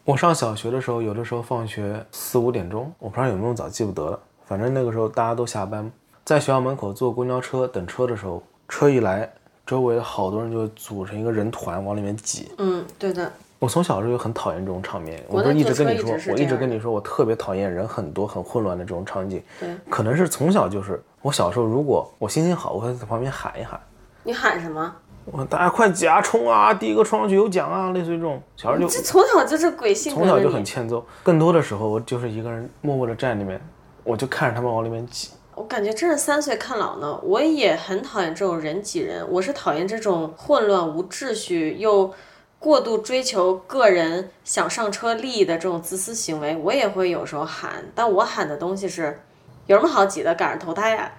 [0.07, 4.17] 我上小学的时候，有的时候放学四五点钟，我不知道有没有早，记不得了。
[4.45, 5.91] 反正那个时候大家都下班，
[6.23, 9.29] 在学校门口坐公交车等车的时候，车一来，
[9.65, 12.49] 周围好多人就组成一个人团往里面挤。
[12.57, 13.29] 嗯，对的。
[13.59, 19.43] 我从小时候就很讨厌这种场面，我国内不是一直跟你说我一直跟你说，我特别讨厌人很多、很混乱的这种场景。
[19.59, 23.77] 对，可能是从小就是，我小时候如果我心情好，我会在旁边喊一喊，
[24.23, 24.95] 你喊什么？
[25.31, 28.41] 我说大家快挤啊，冲啊，第一个冲上去有奖啊，类似于这种。
[28.55, 30.19] 小时候就这从小就是鬼性格。
[30.19, 33.61] 从小就很欠揍，更多的时候我就是一个人默默的站里面，
[34.03, 35.31] 我就看着他们往里面挤。
[35.53, 37.19] 我感觉真是三岁看老呢。
[37.23, 42.13] 我也很讨厌这种人挤人，我是讨厌这种混乱无秩序又
[42.57, 46.55] 过度追求个人想上车利益的这种自私行为。
[46.55, 49.19] 我也会有时候喊，但我喊的东西是，
[49.65, 50.33] 有什么好挤的？
[50.35, 51.11] 赶上投胎呀、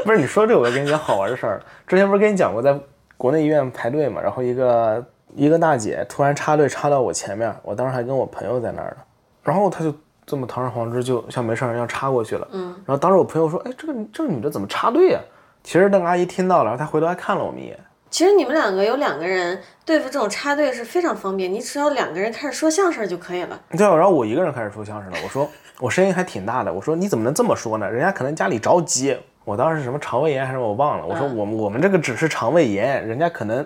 [0.05, 1.63] 不是你说这，我要跟你讲好玩的事儿。
[1.87, 2.79] 之前不是跟你讲过，在
[3.17, 9.03] 国内医院排队嘛，然后一个一个大姐突然插队插到我前面，我当时还跟我朋友在那儿呢，
[9.43, 9.95] 然后她就
[10.27, 12.47] 这么堂而皇之就像没事儿一样插过去了。
[12.53, 15.21] 嗯，然后当时我朋友说：“哎，这个这个女的怎么插队呀、
[15.63, 17.79] 其实那个阿姨听到了，然后她回头还看了我们一眼。
[18.11, 23.61] 其实你们两个有两个人对付这种插队是非常方便，你只要两个人开始说相声就可以了。
[23.71, 25.19] 对，然后我一个人开始说相声了。
[25.25, 25.49] 我说
[25.81, 27.91] 我声音还挺大的，我说你怎么能这么说呢？
[27.91, 29.19] 人家可能家里着急。
[29.45, 31.07] 我当时什么肠胃炎还是我忘了。
[31.07, 33.57] 我说我们我们这个只是肠胃炎，人家可能，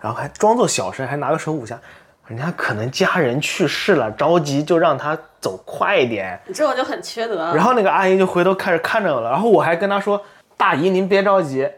[0.00, 1.78] 然后还装作小声，还拿个手捂下，
[2.26, 6.40] 人家可能家人去世了，着急就让他走快一点。
[6.46, 7.52] 你这种就很缺德。
[7.54, 10.20] 然后那个阿姨就回头开始看着我了，然后我还跟她说
[10.56, 11.68] ：“大姨您别着急，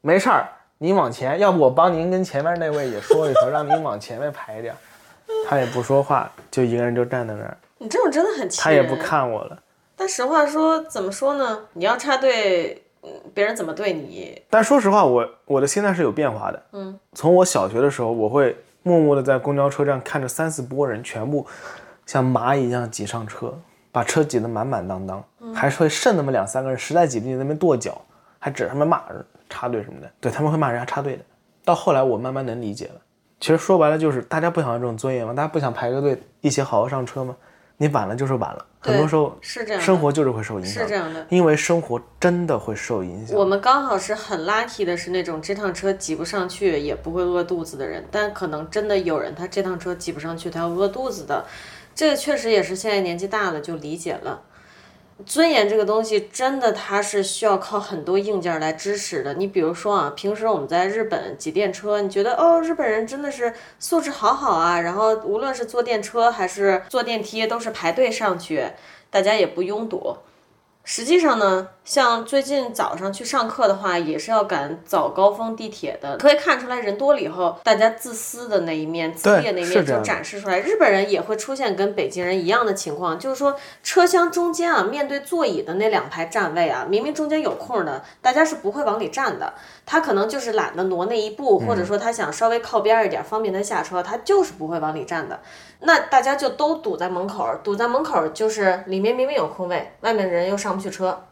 [0.00, 4.74] 没事儿，您往前，要不我帮您跟前面那位也说一说，让您往前面排一点。”
[5.48, 9.58] 她也不说话，就一个人就站在那儿，你这种真的很气她也不看我了。
[9.96, 11.60] 但实话说，怎么说呢？
[11.72, 14.40] 你要插队，嗯，别人怎么对你？
[14.50, 16.62] 但说实话，我我的心态是有变化的。
[16.72, 21.46] 嗯，从我小学的时候，我会默默的在公交车站看着三四波人全部
[22.04, 23.58] 像蚂蚁一样挤上车，
[23.90, 28.00] 把车挤得满满当当，还是会剩那么两三个人，实在挤不进在那边跺脚，
[28.38, 30.10] 还指着他们骂人插队什么的。
[30.20, 31.22] 对他们会骂人家插队的。
[31.64, 33.00] 到后来我慢慢能理解了，
[33.40, 37.34] 其实说白了就是大家不想要这种尊严嘛，大家不想排个队一起好好上车吗？
[37.78, 41.26] 你晚了就是晚了，很多时候是这样生活就是会受影响，是这样的。
[41.28, 43.36] 因为生活真的会受影响。
[43.36, 51.44] 我们刚好是很 lucky 的，是那种这趟车挤不上去也不会饿肚子的人，但可能真的有人他这趟车挤不上去，他要饿肚子的。
[51.94, 54.40] 这个确实也是现在年纪大了就理解了。
[55.24, 59.32] 尊严这个东西，真的它是需要靠很多硬件来支持的。
[59.34, 68.68] 你比如说啊，平时我们在日本挤电车，你觉得哦，日本人真的是素质好好啊，然后无论是坐电车还是坐电梯，都是排队上去，
[69.08, 70.18] 大家也不拥堵。
[70.88, 80.60] 实际上呢，像最近早上去上课的话，也是要赶早高峰地铁的，可以看出来人多了以后，大家自私的那一面、自恋的那一面就展示出来。
[80.60, 89.54] 日本人也会出现跟北京人一样的情况，就是说车厢中间啊，面对座椅的那两排站位啊，明明中间有空的，大家是不会往里站的。
[89.84, 95.40] 他可能就是懒得挪那一步，或者说他想稍微靠边一点，方便他下车，他就是不会往里站的。
[95.80, 101.24] 那大家就都堵在门口，堵在门口就是里面明明有空位，外面人又上不去车。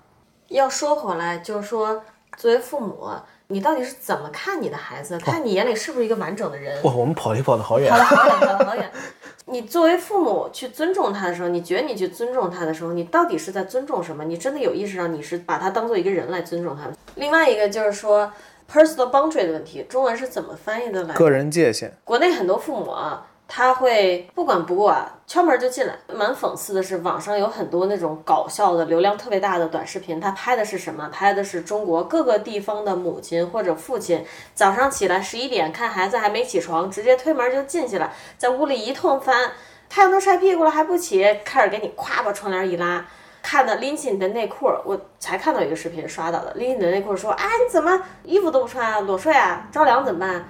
[0.48, 2.02] 要说回来，就是说，
[2.37, 3.09] 作为父母，
[3.46, 5.18] 你到底是怎么看你的孩子？
[5.18, 6.76] 看你眼里是不是一个完整的人？
[6.83, 7.98] 哇，我们跑题跑得好远跑。
[7.98, 8.90] 得好远，跑得好远。
[9.46, 14.24] 你作为父母去尊重他的时候，你觉得你去尊重他的时候，你到底是在尊重什么？
[14.24, 16.92] 你真的有意识到你是把他当做一个人来尊重他吗？
[17.16, 18.30] 另外一个就是说
[18.70, 21.14] personal boundary 的问题，中文是怎么翻译的来？
[21.14, 25.94] 个人界限，国内很多父母啊，他会不管不顾啊，敲门就进来。
[26.12, 31.09] 蛮讽刺的是，网上有很多那种搞笑的、流量特别大的短视频，他拍的是什么？
[31.12, 39.52] 拍的是中国各个地方的母亲或者父亲，早上起来十一点看孩子还没起床，直接推门就进去了，在屋里一通翻，
[39.88, 43.07] 太阳都晒屁股了还不起，开始给你咵把窗帘一拉。
[43.42, 49.00] 看的拎起你的内裤，我才看到一个视频刷到的，拎起你的内裤说：“哎，你怎么衣服都不穿啊？
[49.00, 49.68] 裸睡啊？
[49.70, 50.48] 着凉怎么办？”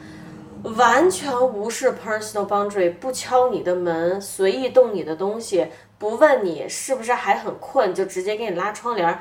[0.64, 9.20] 完全无视 personal boundary，不敲你的门，随意动你的东西，不问你是不是还很困，就直接给你拉窗帘儿。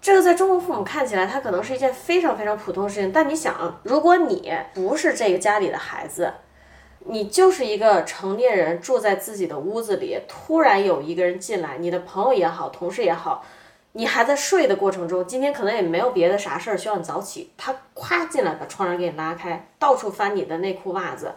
[0.00, 3.12] 这个在中国父母看起来，它可能是一件非常非常普通的事情。
[3.12, 6.32] 但你想，如果你不是这个家里的孩子，
[7.04, 13.44] 你就是一个成年人，住在自己的屋子里，突然有一个人进来，你的朋友也好，同事也好，
[13.92, 21.32] 你还在睡的过程中，今天可能也没有别的啥事儿需要你早起，他咵进来把窗帘给你拉开，到处翻你的内裤袜子，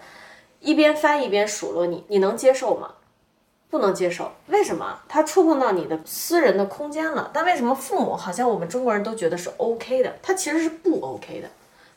[0.61, 2.91] 一边翻一边数落你，你能接受吗？
[3.69, 4.99] 不能接受，为什么？
[5.09, 7.29] 他触碰到你的私人的空间了。
[7.33, 10.15] 但为什么父母好像我们中国人都觉得是 OK 的？
[10.21, 11.49] 他其实是不 OK 的，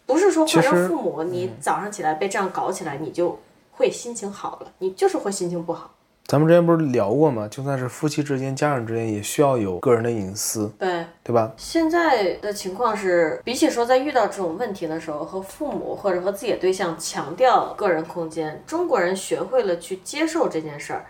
[0.07, 3.39] 不是说换成父母，你早上起来被这样搞起来，你就
[3.71, 5.95] 会心情好了，你就是会心情不好。
[6.29, 7.49] 咱们之前不是聊过吗？
[7.51, 11.51] 就算是夫妻之间、家人之间，也需要有个人的隐私，对，对吧？
[11.57, 21.07] 现在的情况是，比起说在遇到这种问题的时候，和父母或者和自己的对象强调个人空间，中国人学会了去接受这件事儿，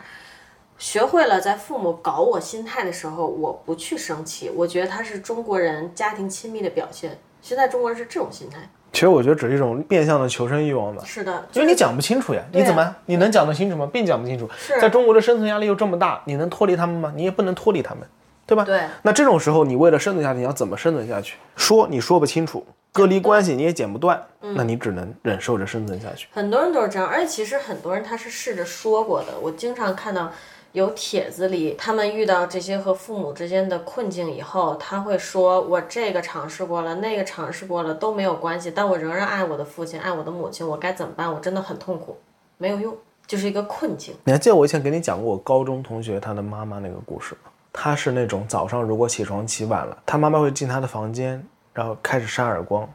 [0.78, 4.48] 学会了在父母搞我心态的时候，我不去生气。
[4.54, 7.18] 我觉得他是中国人家庭亲密的表现。
[7.42, 8.70] 现在中国人是这种心态。
[8.92, 11.02] 其实我觉得只是一种变相的求生欲望吧。
[11.04, 13.88] 是的，因为你讲不清楚呀，你怎么你能讲得清楚吗？
[13.92, 14.48] 并讲不清楚。
[14.80, 17.12] 在中国的生存压力又这么大，你能脱离他们吗？
[17.14, 18.04] 你也不能脱离他们，
[18.46, 18.64] 对吧？
[18.64, 21.36] 对那这种时候，你为了生存下去，你要怎么生存下去？
[21.56, 26.26] 说你说不清楚，隔离关系你也剪不断，嗯那你只能忍受着生存下去。
[26.32, 29.38] 很多人都是这样，而且其实很多人他是试着说过的。
[29.40, 30.32] 我经常看到
[30.72, 41.32] 有帖子里，他们遇到这些和父母之间的困境以后，他会说：“我这个尝试过了，那个尝试过了都没有关系，但我仍然爱我的父亲，爱我的母亲，我该怎么办？
[41.32, 42.16] 我真的很痛苦，
[42.58, 42.94] 没有用，
[43.26, 44.14] 就是一个困境。
[44.24, 47.50] 你还记得我以前给你讲过我高中同学他的妈妈那个故事吗？
[47.72, 52.88] 他是那种早上如果起床起晚了，他妈妈会进他的房间，然后开始扇耳光，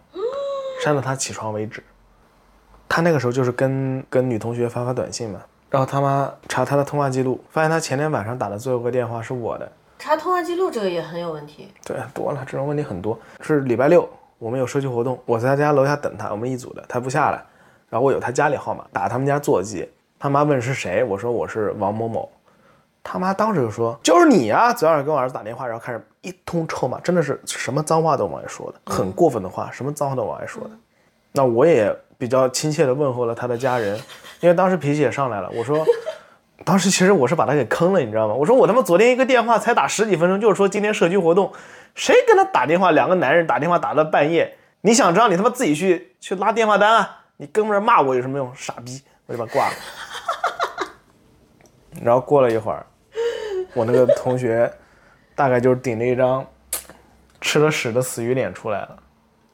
[0.83, 1.81] 扇到他起床为止。
[2.89, 5.41] 他那个时候就是跟跟女同学发发短信嘛，
[5.73, 9.67] 然后他妈查他的通话记录，发现他前天晚上打的最后一个电话是我的。
[9.97, 11.67] 查通话记录这个也很有问题。
[11.83, 13.17] 对，多了这种问题很多。
[13.41, 14.07] 是礼拜六
[14.37, 17.43] 我们有社区活动，我在他家楼下等他，我们一组的，他不下来，
[17.89, 19.89] 然后我有他家里号码，打他们家座机。
[20.19, 22.31] 他妈问是谁，我说我是王某某。
[23.03, 30.69] 他妈当时就说：“就是你啊！”昨晚上给我儿子打电话，然后开始一通臭骂，真的是什么脏话都往外说的，很过分的话，什么脏话都往外说的。
[31.31, 33.99] 那我也比较亲切的问候了他的家人，
[34.41, 35.49] 因为当时脾气也上来了。
[35.53, 35.85] 我说，
[36.65, 38.33] 当时其实我是把他给坑了，你知道吗？
[38.33, 41.51] 我说我他妈昨天一个电话才打十几分钟，就是说今天社区活动，
[41.95, 42.91] 谁跟他打电话？
[42.91, 47.19] 两个男人打电话打到半夜，你想知道你他妈自己去去拉电话单啊！
[47.37, 48.51] 你跟着骂我有什么用？
[48.55, 49.01] 傻逼！
[49.25, 49.73] 我就把他挂了。
[52.01, 52.85] 然后过了一会儿，
[53.73, 54.71] 我那个同学
[55.35, 56.45] 大概就是顶着一张
[57.41, 58.97] 吃了屎的死鱼脸出来了。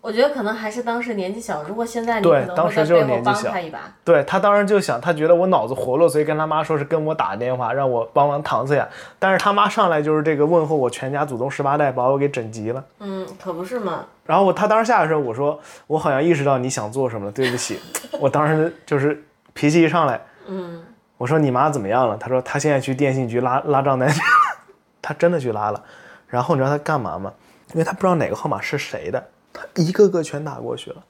[0.01, 3.79] 我觉得可能还是当时年纪小，如果现在你对当时就是年纪小他一把。
[4.05, 8.87] 对他当时就想，他觉得我脑子活络，所以跟他妈说是跟我打电话，让我帮忙搪塞呀。
[9.19, 12.83] 但是他妈上来就是这个问候我全家祖宗十八代，把我给整急了。
[12.99, 14.05] 嗯，可不是嘛。
[14.25, 17.79] 然后我他当时下来的时候，我说我好像意识到你想做什么了，对不起。
[18.19, 19.21] 我当时就是
[19.53, 20.81] 脾气一上来，嗯，
[21.17, 22.15] 我说你妈怎么样了？
[22.17, 24.25] 他说他现在去电信局拉拉账单去了，
[25.01, 25.83] 他真的去拉了。
[26.27, 27.33] 然后你知道他干嘛吗？
[27.73, 31.03] 因为他不知道哪个号码是谁的，他一个个全打过去了。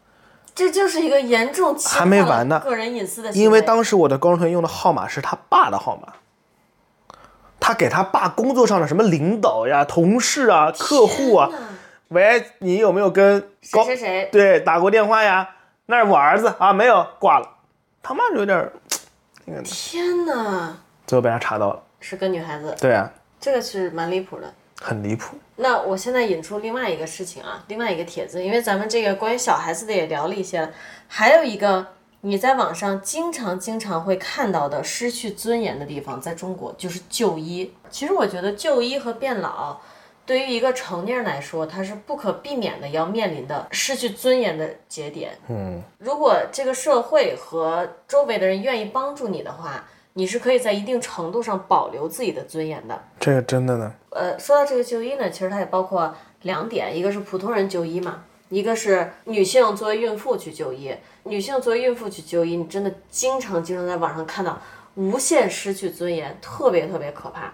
[0.56, 3.32] 这就是一个严重侵还没犯完呢个人隐私的。
[3.32, 6.13] 因为当时我的高中同学用的号码是他爸的号码，
[7.60, 11.49] 他给他爸工作上的什么领导呀、同事啊、客户啊，
[12.10, 13.39] 喂，你有没有跟
[13.71, 15.49] 高谁谁谁，对打过电话呀？
[15.86, 17.49] 那是我儿子啊，没有挂了。
[18.04, 18.73] 他妈有点儿，
[19.63, 20.75] 天哪，
[21.08, 21.82] 最后被他查到了。
[22.02, 24.54] 是个女孩子，对啊，这个是蛮离谱的。
[24.82, 25.38] 很离谱。
[25.61, 30.71] 那我现在引出另外一个事情啊，另外一个帖子，因为咱们这个关于小孩子的也聊了一些了，
[31.07, 31.85] 还有一个
[32.21, 37.73] 你在网上经常经常会看到的失去尊严的地方，在中国就是就医。
[37.89, 39.77] 其实我觉得就医和变老，
[40.25, 45.37] 对于一个成年人来说，它是不可避免的要面临的失去尊严的节点。
[45.49, 49.85] 嗯，如果这个社会和周围的人愿意帮助你的话，
[50.19, 53.01] 你是可以在一定程度上保留自己的尊严的。
[53.21, 60.93] 这个真的呢，呃，说到这个就医呢，其实它也包括两点，一个是普通人就医嘛，一个是女性作为孕妇去就医。
[61.23, 64.62] 女性作为孕妇去就医，你真的经常经常在网上看到
[64.95, 67.53] 无限失去尊严，特别特别可怕。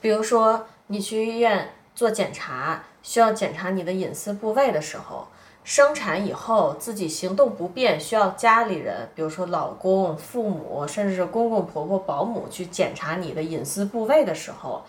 [0.00, 5.28] 比如说你去医院做检查，需要检查你的隐私部位的时候，
[5.68, 14.82] 生产以后自己行动不便，需要家里人，比如说老公、父母，甚至是公公婆婆、保姆去检查你的隐私部位的时候，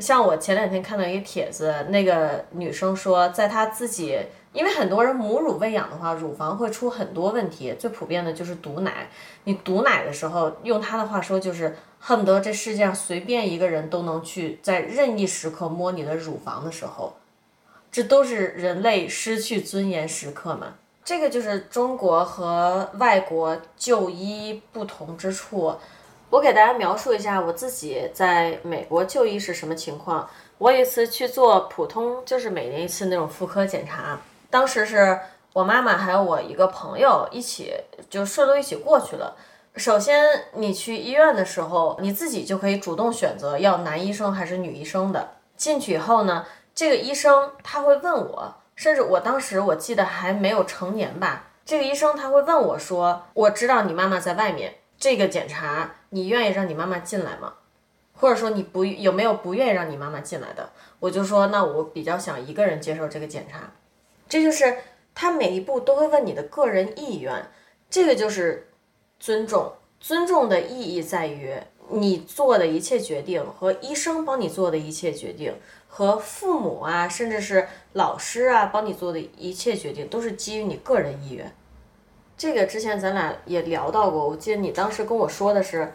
[0.00, 4.18] 像我前两天看到一个帖子，那个女生说，在她自己，
[4.52, 9.08] 因为很多人母乳喂养的话，乳房会出很多问题，最普遍的就是堵奶。
[9.44, 17.14] 你堵奶的时候，用她的话说，就是恨不得这世界上随便一个人都能去在任意时刻摸你的乳房的时候，
[17.94, 20.74] 这都是人类失去尊严时刻嘛。
[21.04, 25.72] 这个就是中国和外国就医不同之处。
[26.28, 30.28] 我给大家描述一下我自己在美国就医是什么情况。
[30.58, 34.18] 我有一次去做普通，就是每年一次那种妇科检查，
[34.50, 35.16] 当时是
[35.52, 37.74] 我妈妈还有我一个朋友一起，
[38.10, 39.36] 就顺路一起过去了。
[39.76, 40.20] 首先，
[40.54, 45.34] 你去医院的时候，你自己就可以主动选择要男医生还是女医生的。
[45.56, 57.54] 进去以后呢，这个医生他会问我，甚至我当时我记得还没有成年吧，这个医生他会问我说：“我知道你妈妈在外面，这个检查，你愿意让你妈妈进来吗？
[58.12, 60.70] 或者说你不有没有不愿意让你妈妈进来的？
[60.98, 63.72] 我就说，那我比较想一个人接受这个检查。
[64.28, 64.76] 这就是
[65.14, 67.50] 他每一步都会问你的个人意愿，
[67.88, 68.68] 这个就是
[69.20, 69.72] 尊重。
[70.00, 71.54] 尊重的意义在于，
[71.88, 75.54] 你做的一切决定和医生帮你做的一切决定，
[75.96, 81.54] 和父母啊，甚至是老师啊帮你做的一切决定，都是基于你个人意愿。
[82.36, 85.92] 这个之前咱俩也聊到过，我记得你当时跟我说的是，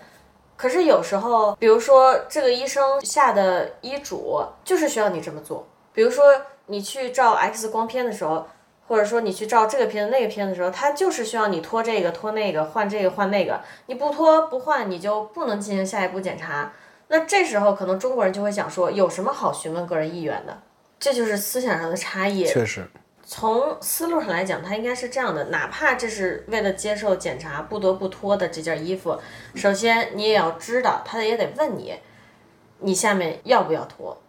[0.55, 6.23] 可是有时候，比如说这个医生下的医嘱就是需要你这么做，比如说
[6.67, 8.47] 你去照 X 光片的时候。
[8.87, 16.73] 或者说你去照这个片子那个片子的时候，它就是需要你拖这个拖那个换这个换那个，你不拖不换，你就不能进行下一步检查。
[17.09, 20.57] 那这时候可能中国人就会想说，有什么好询问个人意愿的？
[20.99, 22.45] 这就是思想上的差异。
[22.45, 22.87] 确实，
[23.23, 29.17] 从思路上来讲，它应该是这样的：哪怕这是为了接受检查不得不脱的这件衣服，
[29.55, 31.95] 首先你也要知道，他也得问你，
[32.79, 34.21] 你下面要不要脱。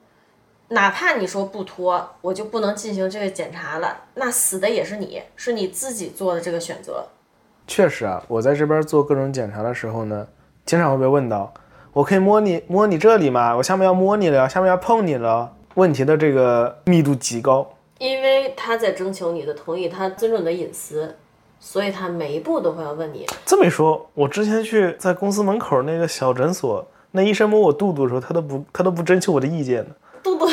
[0.69, 7.05] 哪怕你说不脱，我就不能进行这个检查了，那死的也是你，是你自己做的这个选择。
[7.67, 10.29] 确实啊，我在这边做各种检查的时候呢，
[10.65, 11.53] 经常会被问到，
[11.93, 13.57] 我可以摸你摸你这里吗？
[13.57, 15.53] 我下面要摸你了，下面要碰你了。
[15.75, 17.69] 问题的这个密度极高，
[17.99, 21.17] 因为他在征求你的同意，他尊重你的隐私，
[21.61, 23.25] 所以他每一步都会要问你。
[23.47, 29.91] 这么一说，我之前去在公司门口那个小诊所，那医生摸我肚肚的时候，他都不他都不征求我的意见呢。
[30.23, 30.47] 肚肚，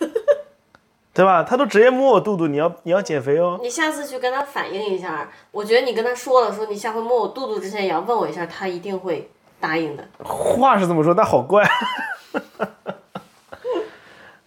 [1.14, 1.42] 对吧？
[1.42, 3.58] 他都直接摸我肚肚，你要你要减肥哦。
[3.62, 9.30] 你下次去跟他反映一下，我觉得你跟他说了，说你下回摸我肚肚之前也要问我一下，他一定会
[9.60, 10.04] 答应的。
[10.24, 11.68] 话是这么说，但好怪。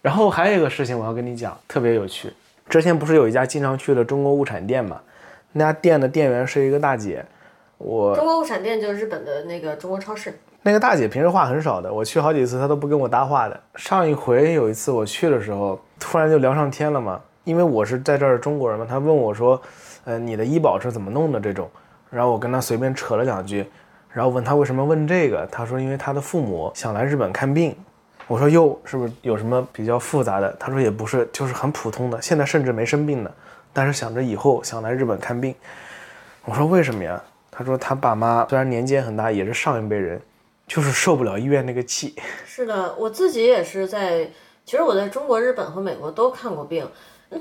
[0.02, 2.32] 然后还有一个事情我要跟你讲，特别有趣。
[2.68, 5.00] 之前不是有一家经常去的中国物产店嘛？
[5.52, 7.24] 那家店的店员是一个大姐。
[7.78, 10.38] 我中国物产店就是日本的那个中国超市。
[10.62, 13.60] 那个大姐平时话很少的，我去好几次她都不跟我搭话的。
[13.74, 19.60] 上一回有一次我去的时候，突然就聊上天了嘛，因为我是在这儿中国人嘛，她问我说，
[20.04, 21.68] 呃，你的医保是怎么弄的这种，
[22.10, 23.68] 然后我跟她随便扯了两句，
[24.12, 27.76] 然后问他为什么问这个，他说因为他的父母想来日本看病，
[28.26, 30.52] 我说哟，是不是有什么比较复杂的？
[30.60, 33.30] 他说也不是，就是很普通的，现在甚至没生病呢，
[33.72, 35.54] 但是想着以后想来日本看病。
[36.44, 37.22] 我说为什么呀？
[37.50, 40.20] 他说他爸妈虽然年纪很大，也是上一辈人。
[40.64, 42.14] 就是受不了医院那个气。
[42.46, 44.30] 是的，我自己也是在，
[44.64, 46.88] 其实我在中国、日本和美国都看过病。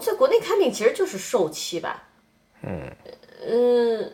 [0.02, 2.04] 在国内看病其实就是受气吧。
[2.64, 2.92] 嗯
[3.48, 4.14] 嗯，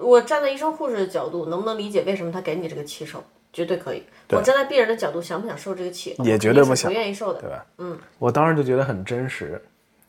[0.00, 3.22] 我站在医生护士的角度，能不能理解为什么他给你这个气受？
[3.52, 4.02] 绝对可以。
[4.30, 6.14] 我站在病人的角度，想不想受这个气？
[6.20, 7.66] 也绝对不想，不愿意受的，对吧？
[7.78, 9.60] 嗯，我当时就觉得很真实，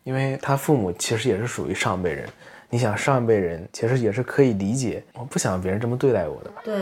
[0.03, 2.29] 因为他父母其实也是属于上辈人。
[2.69, 6.61] 你想上一辈人其实也是可以理解，我不想别人这么对待我的吧。
[6.63, 6.73] 对。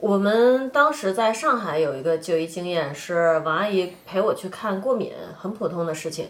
[0.00, 6.28] 我们当时在上海有一个就医经验，是王阿姨陪我去看过敏，很普通的事情。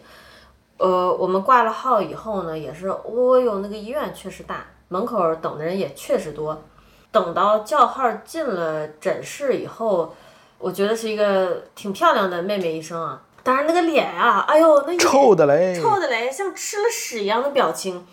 [0.76, 6.62] 呃，我们挂了号以后呢，也是，哦哟，那个医院确实大，门口等的人也确实多。
[7.10, 10.14] 等到叫号进了诊室以后，
[10.58, 18.06] 我觉得是一个挺漂亮的妹妹医生啊，但是那个脸啊，哎呦，那臭的嘞，臭的嘞，像吃了屎一样的表情，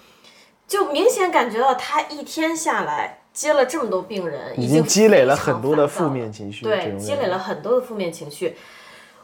[0.67, 3.19] 就明显感觉到她一天下来。
[3.33, 6.65] 接了这么多病人，已经积累了很多的负面情绪。
[6.65, 8.57] 对，积累了很多的负面情绪。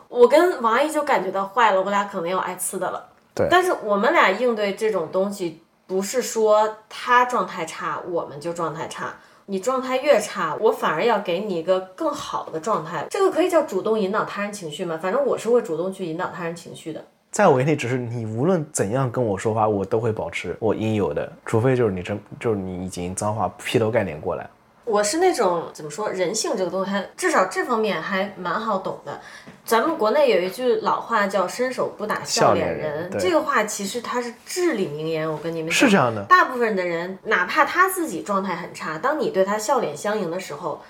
[0.08, 3.06] 我跟王阿姨就感觉到坏了，我俩可能要挨呲的了。
[3.36, 3.50] 对。
[3.52, 9.16] 但是我们俩应对这种东西，不是说他状态差，我们就状态差。
[9.50, 13.08] 你状态越差，我反而要给你一个更好的状态。
[13.10, 15.00] 这个可以叫主动引导他人情绪吗？
[15.02, 17.02] 反正我是会主动去引导他人情绪的。
[17.32, 24.46] 在我眼里，只是你无论怎样跟我说话，我都会保持我应有的，除非就是你真就是你已经脏话劈头盖脸过来。
[24.88, 29.20] 我是那种怎么说，人性这个东西，还至少这方面还蛮好懂的。
[29.66, 35.30] 咱们国内有一句老话叫“伸手不打笑脸人”，这个话其实它是至理名言。
[35.30, 40.82] 我跟你们是这样的，大部分的人，哪怕他自己状态很差，当你对他笑脸相迎的时候。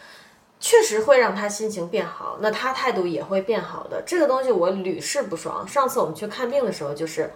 [0.60, 4.02] 确实会让他心情变好，那他态度也会变好的。
[4.08, 5.68] 这个东西我屡试不爽。
[5.68, 7.32] 上次我们去看病的时候，就是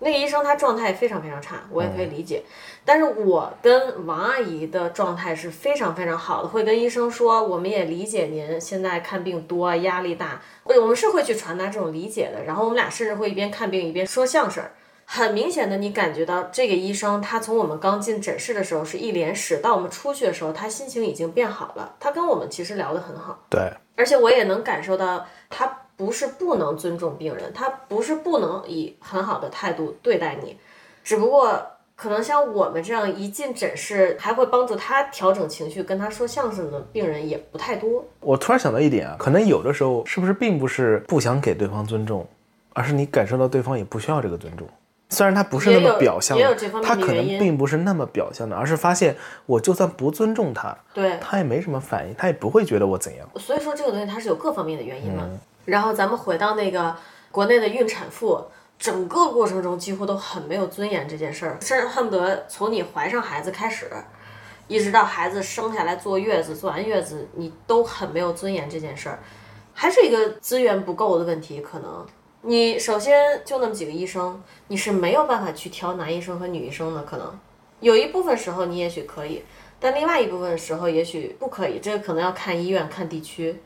[0.00, 2.42] 那个医生他状态非常非常差，我也可以理解。
[2.84, 12.44] 但是我跟王阿姨的状态是非常非常好的，会跟医生说，我们也理解您现在看病多，压力大，我们是会去传达这种理解的。
[12.44, 14.64] 然后我们俩甚至会一边看病一边说相声。
[15.12, 21.96] 很明显的，你感觉到这个医生，他从我们刚进诊室的时候是一脸屎，到我们出去的时候，他心情已经变好了。
[21.98, 25.66] 他跟我们其实聊得很好，对，而且我也能感受到，他
[26.00, 30.56] 不是不能尊重病人，他不是不能以很好的态度对待你，
[31.04, 31.62] 只不过
[31.94, 38.02] 可能像我们这样一进诊室还会帮助他调整情绪、跟他说相声的病人也不太多。
[38.20, 42.26] 我突然想到一点啊，可能有的时候是不是并不是不想给对方尊重，
[42.72, 44.66] 而是你感受到对方也不需要这个尊重。
[45.10, 53.28] 虽然他不是那么表象的，他可能并不是那么表象的，而是发现我就算不尊重他，对他也没什么反应，他也不会觉得我怎样。
[53.36, 55.28] 所以说这个东西它是有各方面的原因嘛。
[55.64, 56.96] 然后咱们回到那个
[57.30, 58.44] 国内的孕产妇。
[58.78, 63.90] 整个过程中几乎都很没有尊严这件事儿，甚至恨不得从你怀上孩子开始，
[64.68, 69.18] 一直到孩子生下来坐月子，坐完月子你都很没有尊严这件事儿，
[69.74, 71.60] 还是一个资源不够的问题。
[71.60, 72.06] 可能
[72.40, 77.02] 你首先就那么几个医生，你是没有办法去挑男医生和女医生的。
[77.02, 77.38] 可能
[77.80, 79.44] 有一部分时候你也许可以，
[79.78, 81.78] 但另外一部分时候也许不可以。
[81.80, 83.60] 这个可能要看医院看地区。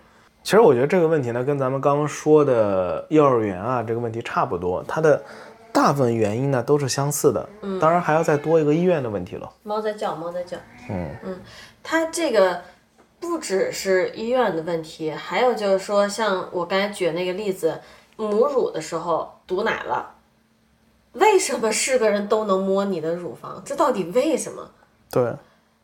[0.44, 5.24] 其实我觉得这个问题呢，跟咱们刚刚说的幼儿园啊这个问题差不多，它的
[5.72, 7.48] 大部分原因呢都是相似的。
[7.62, 9.50] 嗯，当然还要再多一个医院的问题了。
[9.62, 10.58] 猫在叫，猫在叫。
[10.90, 11.40] 嗯嗯，
[11.82, 12.60] 它这个
[13.18, 17.80] 不只是医院的问题，还有就是说，像我刚才举那个例子，
[18.16, 20.10] 母乳的时候堵奶了，
[21.14, 23.62] 为什么是个人都能摸你的乳房？
[23.64, 24.70] 这到底为什么？
[25.10, 25.32] 对。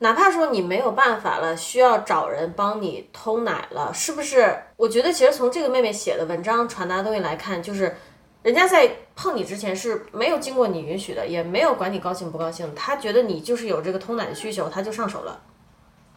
[0.02, 4.56] 哪怕说你没有办法了，需要找人帮你偷奶了，是不是？
[4.76, 7.94] 我觉得其实从这个妹妹写的文章传达东西来看，就是
[8.42, 15.38] 人家在碰你之前是没有经过你允许的，也没有管你高兴不高兴，他觉得你就是有这个偷奶的需求，他就上手了。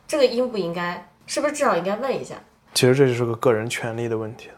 [0.07, 1.09] 这个应不应该？
[1.25, 2.35] 是不是至少应该问一下？
[2.73, 4.55] 其实这就是个个人权利的问题了。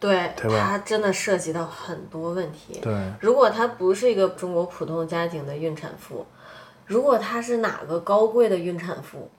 [0.00, 2.80] 对，对它真的涉及到很多问题。
[2.82, 6.26] 对，如果她不是一个中国普通家庭的孕产妇。
[6.86, 9.30] 如果她是哪个高贵的孕产妇，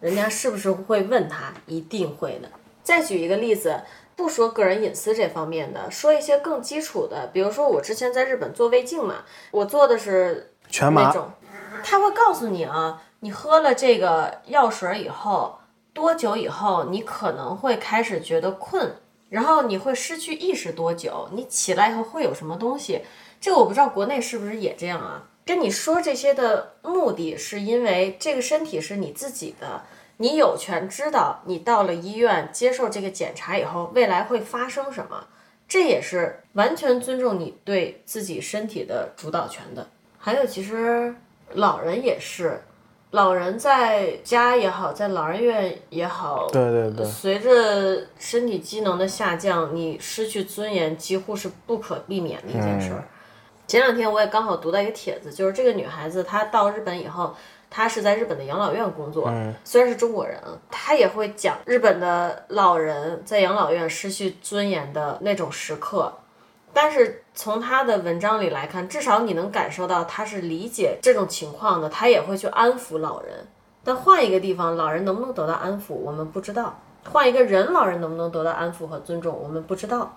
[0.00, 1.52] 人家是不是会问她？
[1.66, 2.48] 一定会的。
[2.82, 3.82] 再举一个例子，
[4.16, 9.16] 不说个人隐私这方面的，说一些更基础的，比如说我之前在日本做胃镜嘛，
[9.50, 11.14] 我做的是全麻，
[11.84, 15.58] 他会告诉你啊，你喝了这个药水以后，
[15.92, 18.96] 多久以后你可能会开始觉得困，
[19.28, 23.02] 然后你会失去意识多久，你起来以后会有什么东西？
[23.40, 25.22] 这个我不知道国内是不是也这样啊？
[25.48, 29.80] 跟你说这些的目的是因为这个身体是你自己的，
[30.18, 35.26] 你有权知道你到了医院接受这个检查以后，未来会发生什么。
[35.66, 39.88] 这也是完全尊重你对自己身体的主导权的。
[40.18, 41.14] 还有，其实
[41.54, 42.60] 老人也是，
[43.12, 52.92] 老人在家也好，在老人院也好，对对对，随着身体机能的下降，你失去尊严几乎是不可避免的一件事。
[53.68, 57.36] 前两天我也刚好读到一个帖子，就是这个女孩子她到日本以后，
[57.68, 59.30] 她是在日本的养老院工作，
[59.62, 66.10] 虽然是中国人，她也会讲日本的老人在养老院失去尊严的那种时刻。
[66.72, 73.46] 但是从她的文章里来看，至少你能感受到她是理解这种情况的，她也会去安抚老人。
[73.84, 76.72] 但换一个地方，老人能不能得到安抚，我们不知道；
[77.10, 80.16] 换一个人，老人能不能得到安抚和尊重，我们不知道。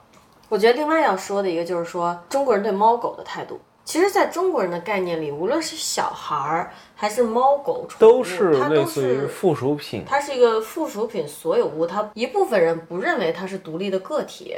[0.52, 10.04] 我觉得另外要说的一个就是说，中国人对猫狗的态度，其实在中国人的概念里，无论是小孩儿还是猫狗宠物，都是它都是附属品。
[10.06, 14.58] 它是一个附属品所有物，它一部分人不认为它是独立的个体，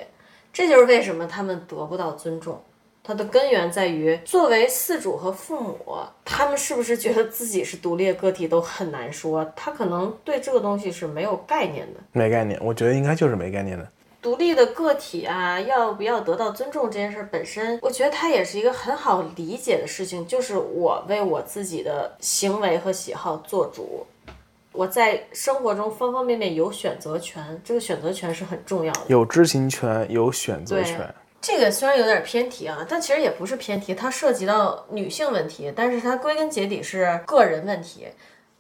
[0.52, 2.60] 这就是为什么他们得不到尊重。
[3.06, 5.78] 它的根源在于，作为饲主和父母，
[6.24, 9.46] 他们是不是觉得自己是独立的个体都很难说。
[9.58, 12.58] 他可能对这个东西是没有概念的，没概念。
[12.64, 13.86] 我觉得应该就是没概念的。
[14.24, 20.26] 独立的个体啊，要不要得到尊重这件事本身，我觉得它也是一个很好理解的事情。
[20.26, 24.08] 就是我为我自己的行为和喜好做主，
[24.72, 29.02] 我在生活中方方面面有选择权，这个选择权是很重要的。
[29.08, 31.14] 有知情权，有选择权。
[31.42, 38.08] 这个虽然有点偏题啊，但其实也不是偏题，它涉及到女性问题，但是它归根结底是个人问题。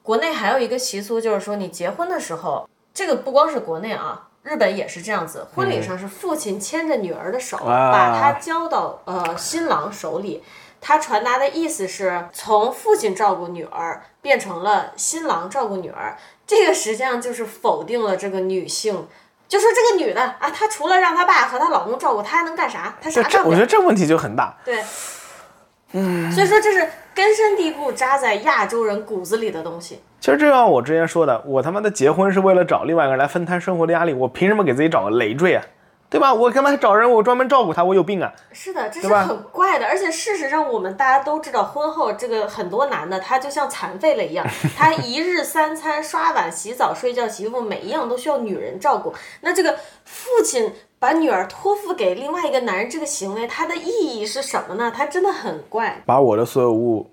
[0.01, 4.27] 国内还有一个习俗，就是说你结婚的时候，这个不光是国内啊。
[4.43, 10.43] 日本也是这样子，婚礼上是父亲牵着女儿的手，把她交到呃新郎手里。
[10.85, 19.07] 他传达的意思是从父亲照顾女儿变成了新郎照顾女儿，这个实际上就是否定了这个女性，
[19.47, 22.97] 就说这个女的啊，她除了让她爸和她老公照顾，她还能干啥？
[22.99, 24.57] 她啥干我觉得这问题就很大。
[24.65, 24.83] 对，
[25.93, 30.01] 嗯，所以说这是根深蒂固扎在亚洲人骨子里的东西。
[30.19, 35.63] 其实就像我之前说的，我他妈的结婚是为了找另外一个人来分摊生活的压力，我凭什么给自己找个累赘啊？
[36.09, 36.31] 对吧？
[36.31, 37.11] 我干嘛找人？
[37.11, 38.31] 我专门照顾他，我有病啊？
[38.51, 39.87] 是的，这是很怪的。
[39.87, 44.45] 而且事实上，我们大家都知道，婚后这个很多男的他就像残废了一样，
[44.77, 49.11] 他一日三餐、刷碗、洗澡、睡觉、洗衣服，每一样都需要女人照顾。
[49.41, 50.71] 那这个父亲
[51.03, 54.89] 把女儿托付给另外一个男人，这个行为它的意义是什么呢？
[54.95, 56.01] 它真的很怪。
[56.05, 57.11] 把我的所有物。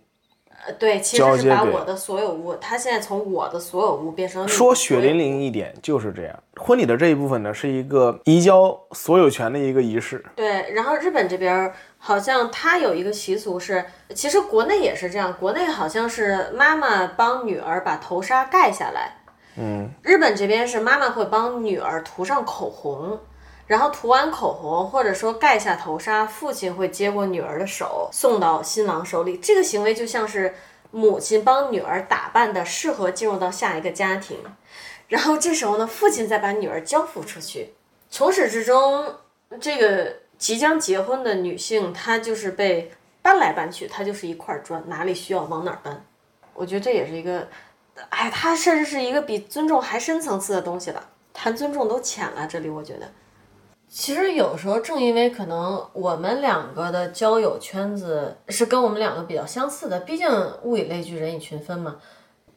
[0.65, 6.39] 呃，对，其实是把我的所有物，他现在从我的所有物变成说血淋淋一点就是这样。
[6.61, 10.25] 婚礼的这一部分呢，是一个移交所有权的一个仪式。
[10.37, 13.85] 对，然后日本这边好像他有一个习俗是，
[14.15, 19.17] 其实国内也是这样，国内好像是妈妈帮女儿把头纱盖下来，
[19.57, 23.19] 嗯，日本这边是妈妈会帮女儿涂上口红。
[23.71, 29.39] 然后涂完口红，或者说盖下头纱，父亲会接过女儿的手，送到新郎手里。
[29.39, 30.53] 这个行为就像是
[30.91, 34.39] 母亲帮女儿打扮的，适合进入到下一个家庭。
[35.07, 37.75] 然后这时候呢，父亲再把女儿交付出去。
[38.11, 39.15] 从始至终，
[39.61, 42.91] 这个即将结婚的女性，她就是被
[43.23, 46.05] 搬来搬去，她就是一块砖，哪里需要往哪儿搬。
[46.55, 47.47] 我觉得这也是一个，
[48.09, 51.11] 哎，它甚至是一个比尊重还深层次的东西了。
[51.33, 53.09] 谈尊重都浅了，这里我觉得。
[53.93, 60.31] 其实有时候正因为可能我们两个的交友圈子是跟我们两个比较相似的，毕竟
[60.63, 61.97] 物以类聚，人以群分嘛。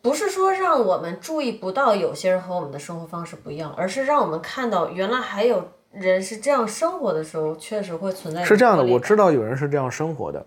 [0.03, 8.43] 不是说让我们注意不到有些人和我们的生活方式不一样，而是让我们看到原来还有人是这样生活的时候，确实会存在。
[8.43, 10.45] 是这样的，我知道有人是这样生活的，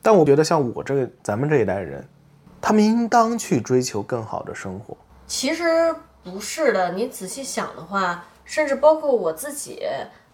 [0.00, 2.02] 但我觉得像我这个咱们这一代人，
[2.62, 4.96] 他们应当去追求更好的生活。
[5.26, 8.24] 其实不是的，你仔细想的话。
[8.44, 9.82] 甚至包括我自己，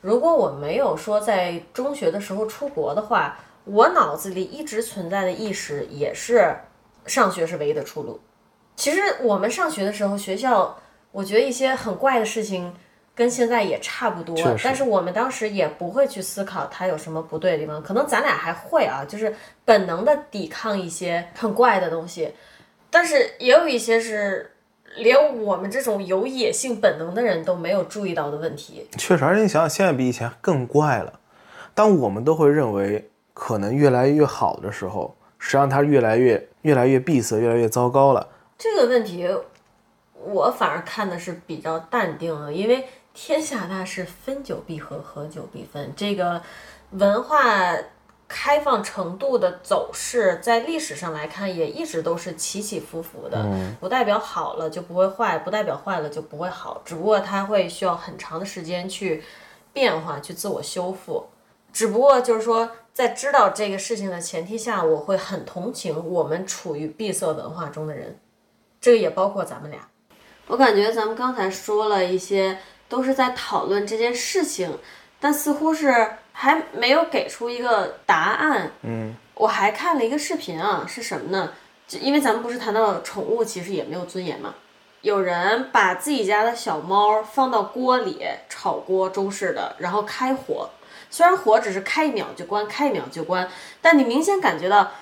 [0.01, 6.57] 如果我没有说在中学的时候出国的话，我脑子里一直存在的意识也是，
[7.07, 8.21] 上学是唯一的出路。
[8.75, 10.77] 其实我们上学的时候，学校
[11.13, 12.75] 我觉得一些很怪的事情
[13.15, 17.83] 跟现在也差不多，但是我们当时也不会去思考它有什么不对的地方。
[17.83, 19.35] 可能咱俩还会啊，就是
[19.65, 22.35] 本能的抵抗一些很怪的东西，
[22.91, 24.51] 但是也有一些是。
[24.97, 31.21] 连我们这种有野性本能的人都没有注意到的问题，确实，而且你想想，现在比以前更怪了。
[31.75, 38.29] 当我们都会认为可能越来越好的时候，实际上它越来越、越来越闭塞，越来越糟糕了。
[38.59, 39.29] 这个问题，
[40.15, 42.85] 我反而看的是比较淡定的，因为
[43.15, 45.93] 天下大事，分久必合，合久必分。
[45.97, 46.43] 这个
[46.91, 47.39] 文化。
[48.33, 53.45] 开放程度的走势，在历史上来看，也一直都是起起伏伏的，
[53.81, 59.25] 不代表好了就不会坏，不代表坏了就不会好，只不过它会需要很长的时间去
[59.73, 61.27] 变化，去自我修复。
[61.73, 68.17] 只不过就是说，在知道这个事情的前提下，我会很同情我们处于闭塞文化中的人，
[68.81, 69.81] 这个也包括咱们俩。
[70.47, 72.59] 我感觉咱们刚才说了一些，
[72.89, 74.79] 都是在讨论这件事情，
[75.19, 76.13] 但似乎是。
[76.41, 78.71] 还没有给出一个答案。
[78.81, 81.53] 嗯，我还看了一个视频啊，是什么呢？
[81.87, 84.55] 就因为咱们不是谈到宠物其实也没有尊严嘛。
[85.03, 90.71] 有人把自己家的小猫放到锅里炒锅，中式的，然后开火。
[91.11, 93.47] 虽然火只是开一秒就关，开一秒就关，
[93.83, 94.93] 但你明显感觉到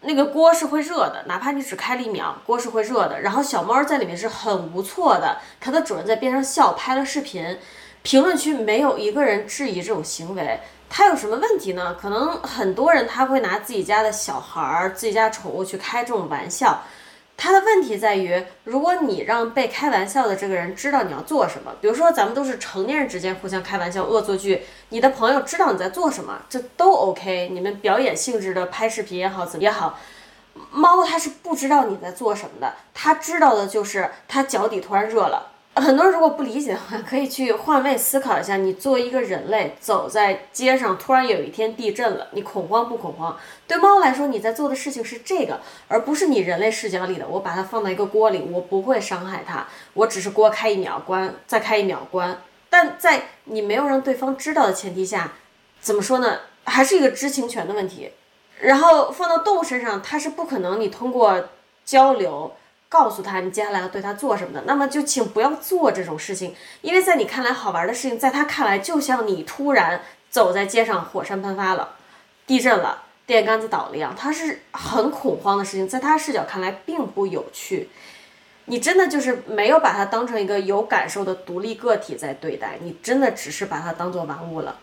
[0.00, 3.20] 那个锅是会热的，哪怕你只开了一秒，锅是会热的。
[3.20, 7.56] 然后小猫在里面是很无措的，它的主人在边上笑，拍了视频。
[8.02, 10.60] 评论区没有一个人质疑这种行为。
[10.90, 11.96] 他有什么问题呢？
[12.00, 16.82] 可能很多人他会拿自己家的小孩儿、自己家宠物去开这种玩笑。
[17.36, 27.50] 他的问题在于，如果你让被开玩笑的这个人知道你要做什么，比如说咱们都是成年人之间互相开玩笑、恶作剧，你的朋友知道你在做什么，这都 OK。
[27.52, 29.96] 你们表演性质的拍视频也好，怎么也好，
[30.72, 35.52] 猫它是不知道你在做什么的，它知道的就是它脚底突然热了。
[35.80, 38.56] 很多人如果不理解的话，可以去换位思考一下。
[38.56, 43.36] 你作为一个人类，走在街上，突然有一天地震了，你恐慌不恐慌？
[43.66, 47.26] 对猫来说，你在做的事情是这个，而不是你人类视角里的。
[47.28, 52.40] 我把它放到一个锅里，我不会伤害它，我只是锅开一秒关，再开一秒关。
[52.70, 55.32] 但在你没有让对方知道的前提下，
[55.80, 56.38] 怎么说呢？
[56.64, 58.10] 还是一个知情权的问题。
[58.60, 61.48] 然后放到动物身上，它是不可能你通过
[61.84, 62.52] 交流。
[62.88, 71.96] 告诉他你接下来要对他做什么的，那么就请不要做这种事情，因为在你看来好玩的事情，在他看来就像你突然走在街上，火山喷发了，
[72.46, 77.90] 地震了，电杆子倒了一样，他是很恐慌的事情，在他视角看来并不有趣。
[78.70, 84.76] 你真的就是没有把他当成一个有感受的独立个体在对待，你真的只是把他当做玩物了。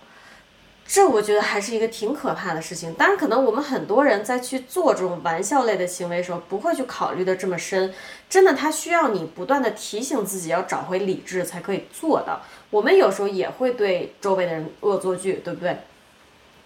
[0.88, 2.93] 这我觉得还是一个挺可怕的事情。
[2.93, 7.91] 当然，可能我们很多人在去做这种玩笑类的行为的时候，不会去考虑的这么深。
[8.29, 12.43] 真的，他需要你不断的提醒自己要找回理智才可以做到。
[12.69, 15.75] 我们有时候也会对周围的人恶作剧，对不对？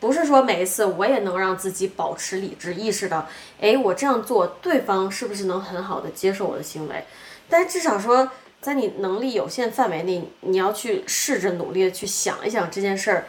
[0.01, 3.27] 不是说每一次我也能让自己保持理智，意识到，
[3.61, 7.05] 哎，我这样做，对方是不是能很好的接受我的行为？
[7.49, 8.29] 但至少说，
[8.61, 13.25] 在你能力有限范围内，你要去试着努力的去想一想这件事儿。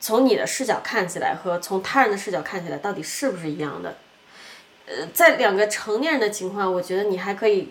[0.00, 3.96] 从你的视角看起来和从他人的视角看起来到底是不是一样的？
[4.86, 7.68] 呃，在两个成年人的情况，我觉得你还可以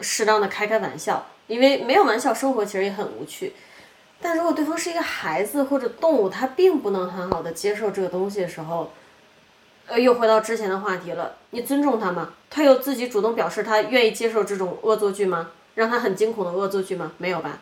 [0.00, 3.54] 适当的开开玩笑，因为没有玩笑，生活其实也很无趣。
[4.20, 8.92] 但如果对方是一个孩子或者动物，他并不能很好的接受这个东西的时候，
[9.86, 12.34] 呃，又回到之前的话题了，你尊重他吗？
[12.50, 15.52] 他有自己主动表示他愿意接受这种恶作剧吗？
[15.76, 17.12] 让他很惊恐的恶作剧吗？
[17.18, 17.60] 没有吧？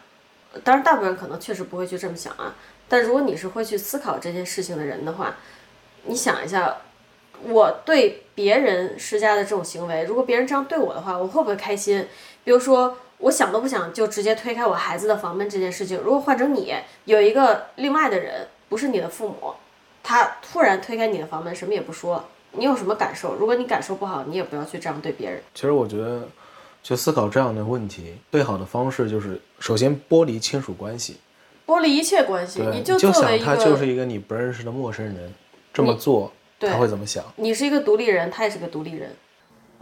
[0.65, 2.55] 当然，大部分人可能确实不会去这么想啊。
[2.89, 5.37] 但如果你是会去思考这件事情的人的话，
[6.05, 6.77] 你想一下，
[7.43, 12.07] 我对别人施加的这种行为，如果别人这样对我的话，我会不会开心？
[12.45, 16.75] 比如说，我想都不想就直接推开我孩子的房门这件事情，如果换成你，
[17.07, 19.55] 有一个另外的人，不是你的父母，
[20.03, 23.35] 他突然推开你的房门，什么也不说，你有什么感受？
[23.35, 25.43] 如果你感受不好，你也不要去这样对别人。
[25.55, 26.29] 其实我觉得，
[26.85, 31.17] 去思考这样的问题，最好的方式就是首先剥离亲属关系。
[31.67, 35.17] 剥离一切关系，你就作为想他就是一个你不认识的陌生人，
[35.73, 37.25] 这么做他会怎么想？
[37.35, 39.11] 你是一个独立人，他也是个独立人。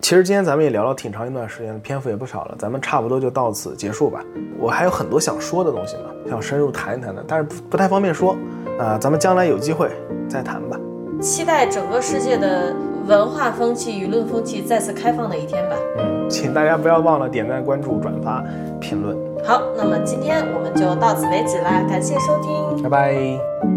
[0.01, 4.25] 其实今天咱们也聊了挺长一段时间，篇幅也不少了，咱们差不多就到此结束吧。
[4.59, 8.37] 我还有很多想说的东西呢，想深入谈一谈的，但是不不太方便说
[8.79, 9.91] 啊，咱们将来有机会
[10.29, 10.77] 再谈吧。
[11.21, 12.75] 期待整个世界的
[13.07, 15.77] 文化风气、舆论风气再次开放的一天吧。
[15.99, 18.43] 嗯，请大家不要忘了点赞、关注、转发、
[18.81, 19.17] 评论。
[19.47, 23.74] 好，那么今天我们就到此为止啦，感谢收听，拜拜。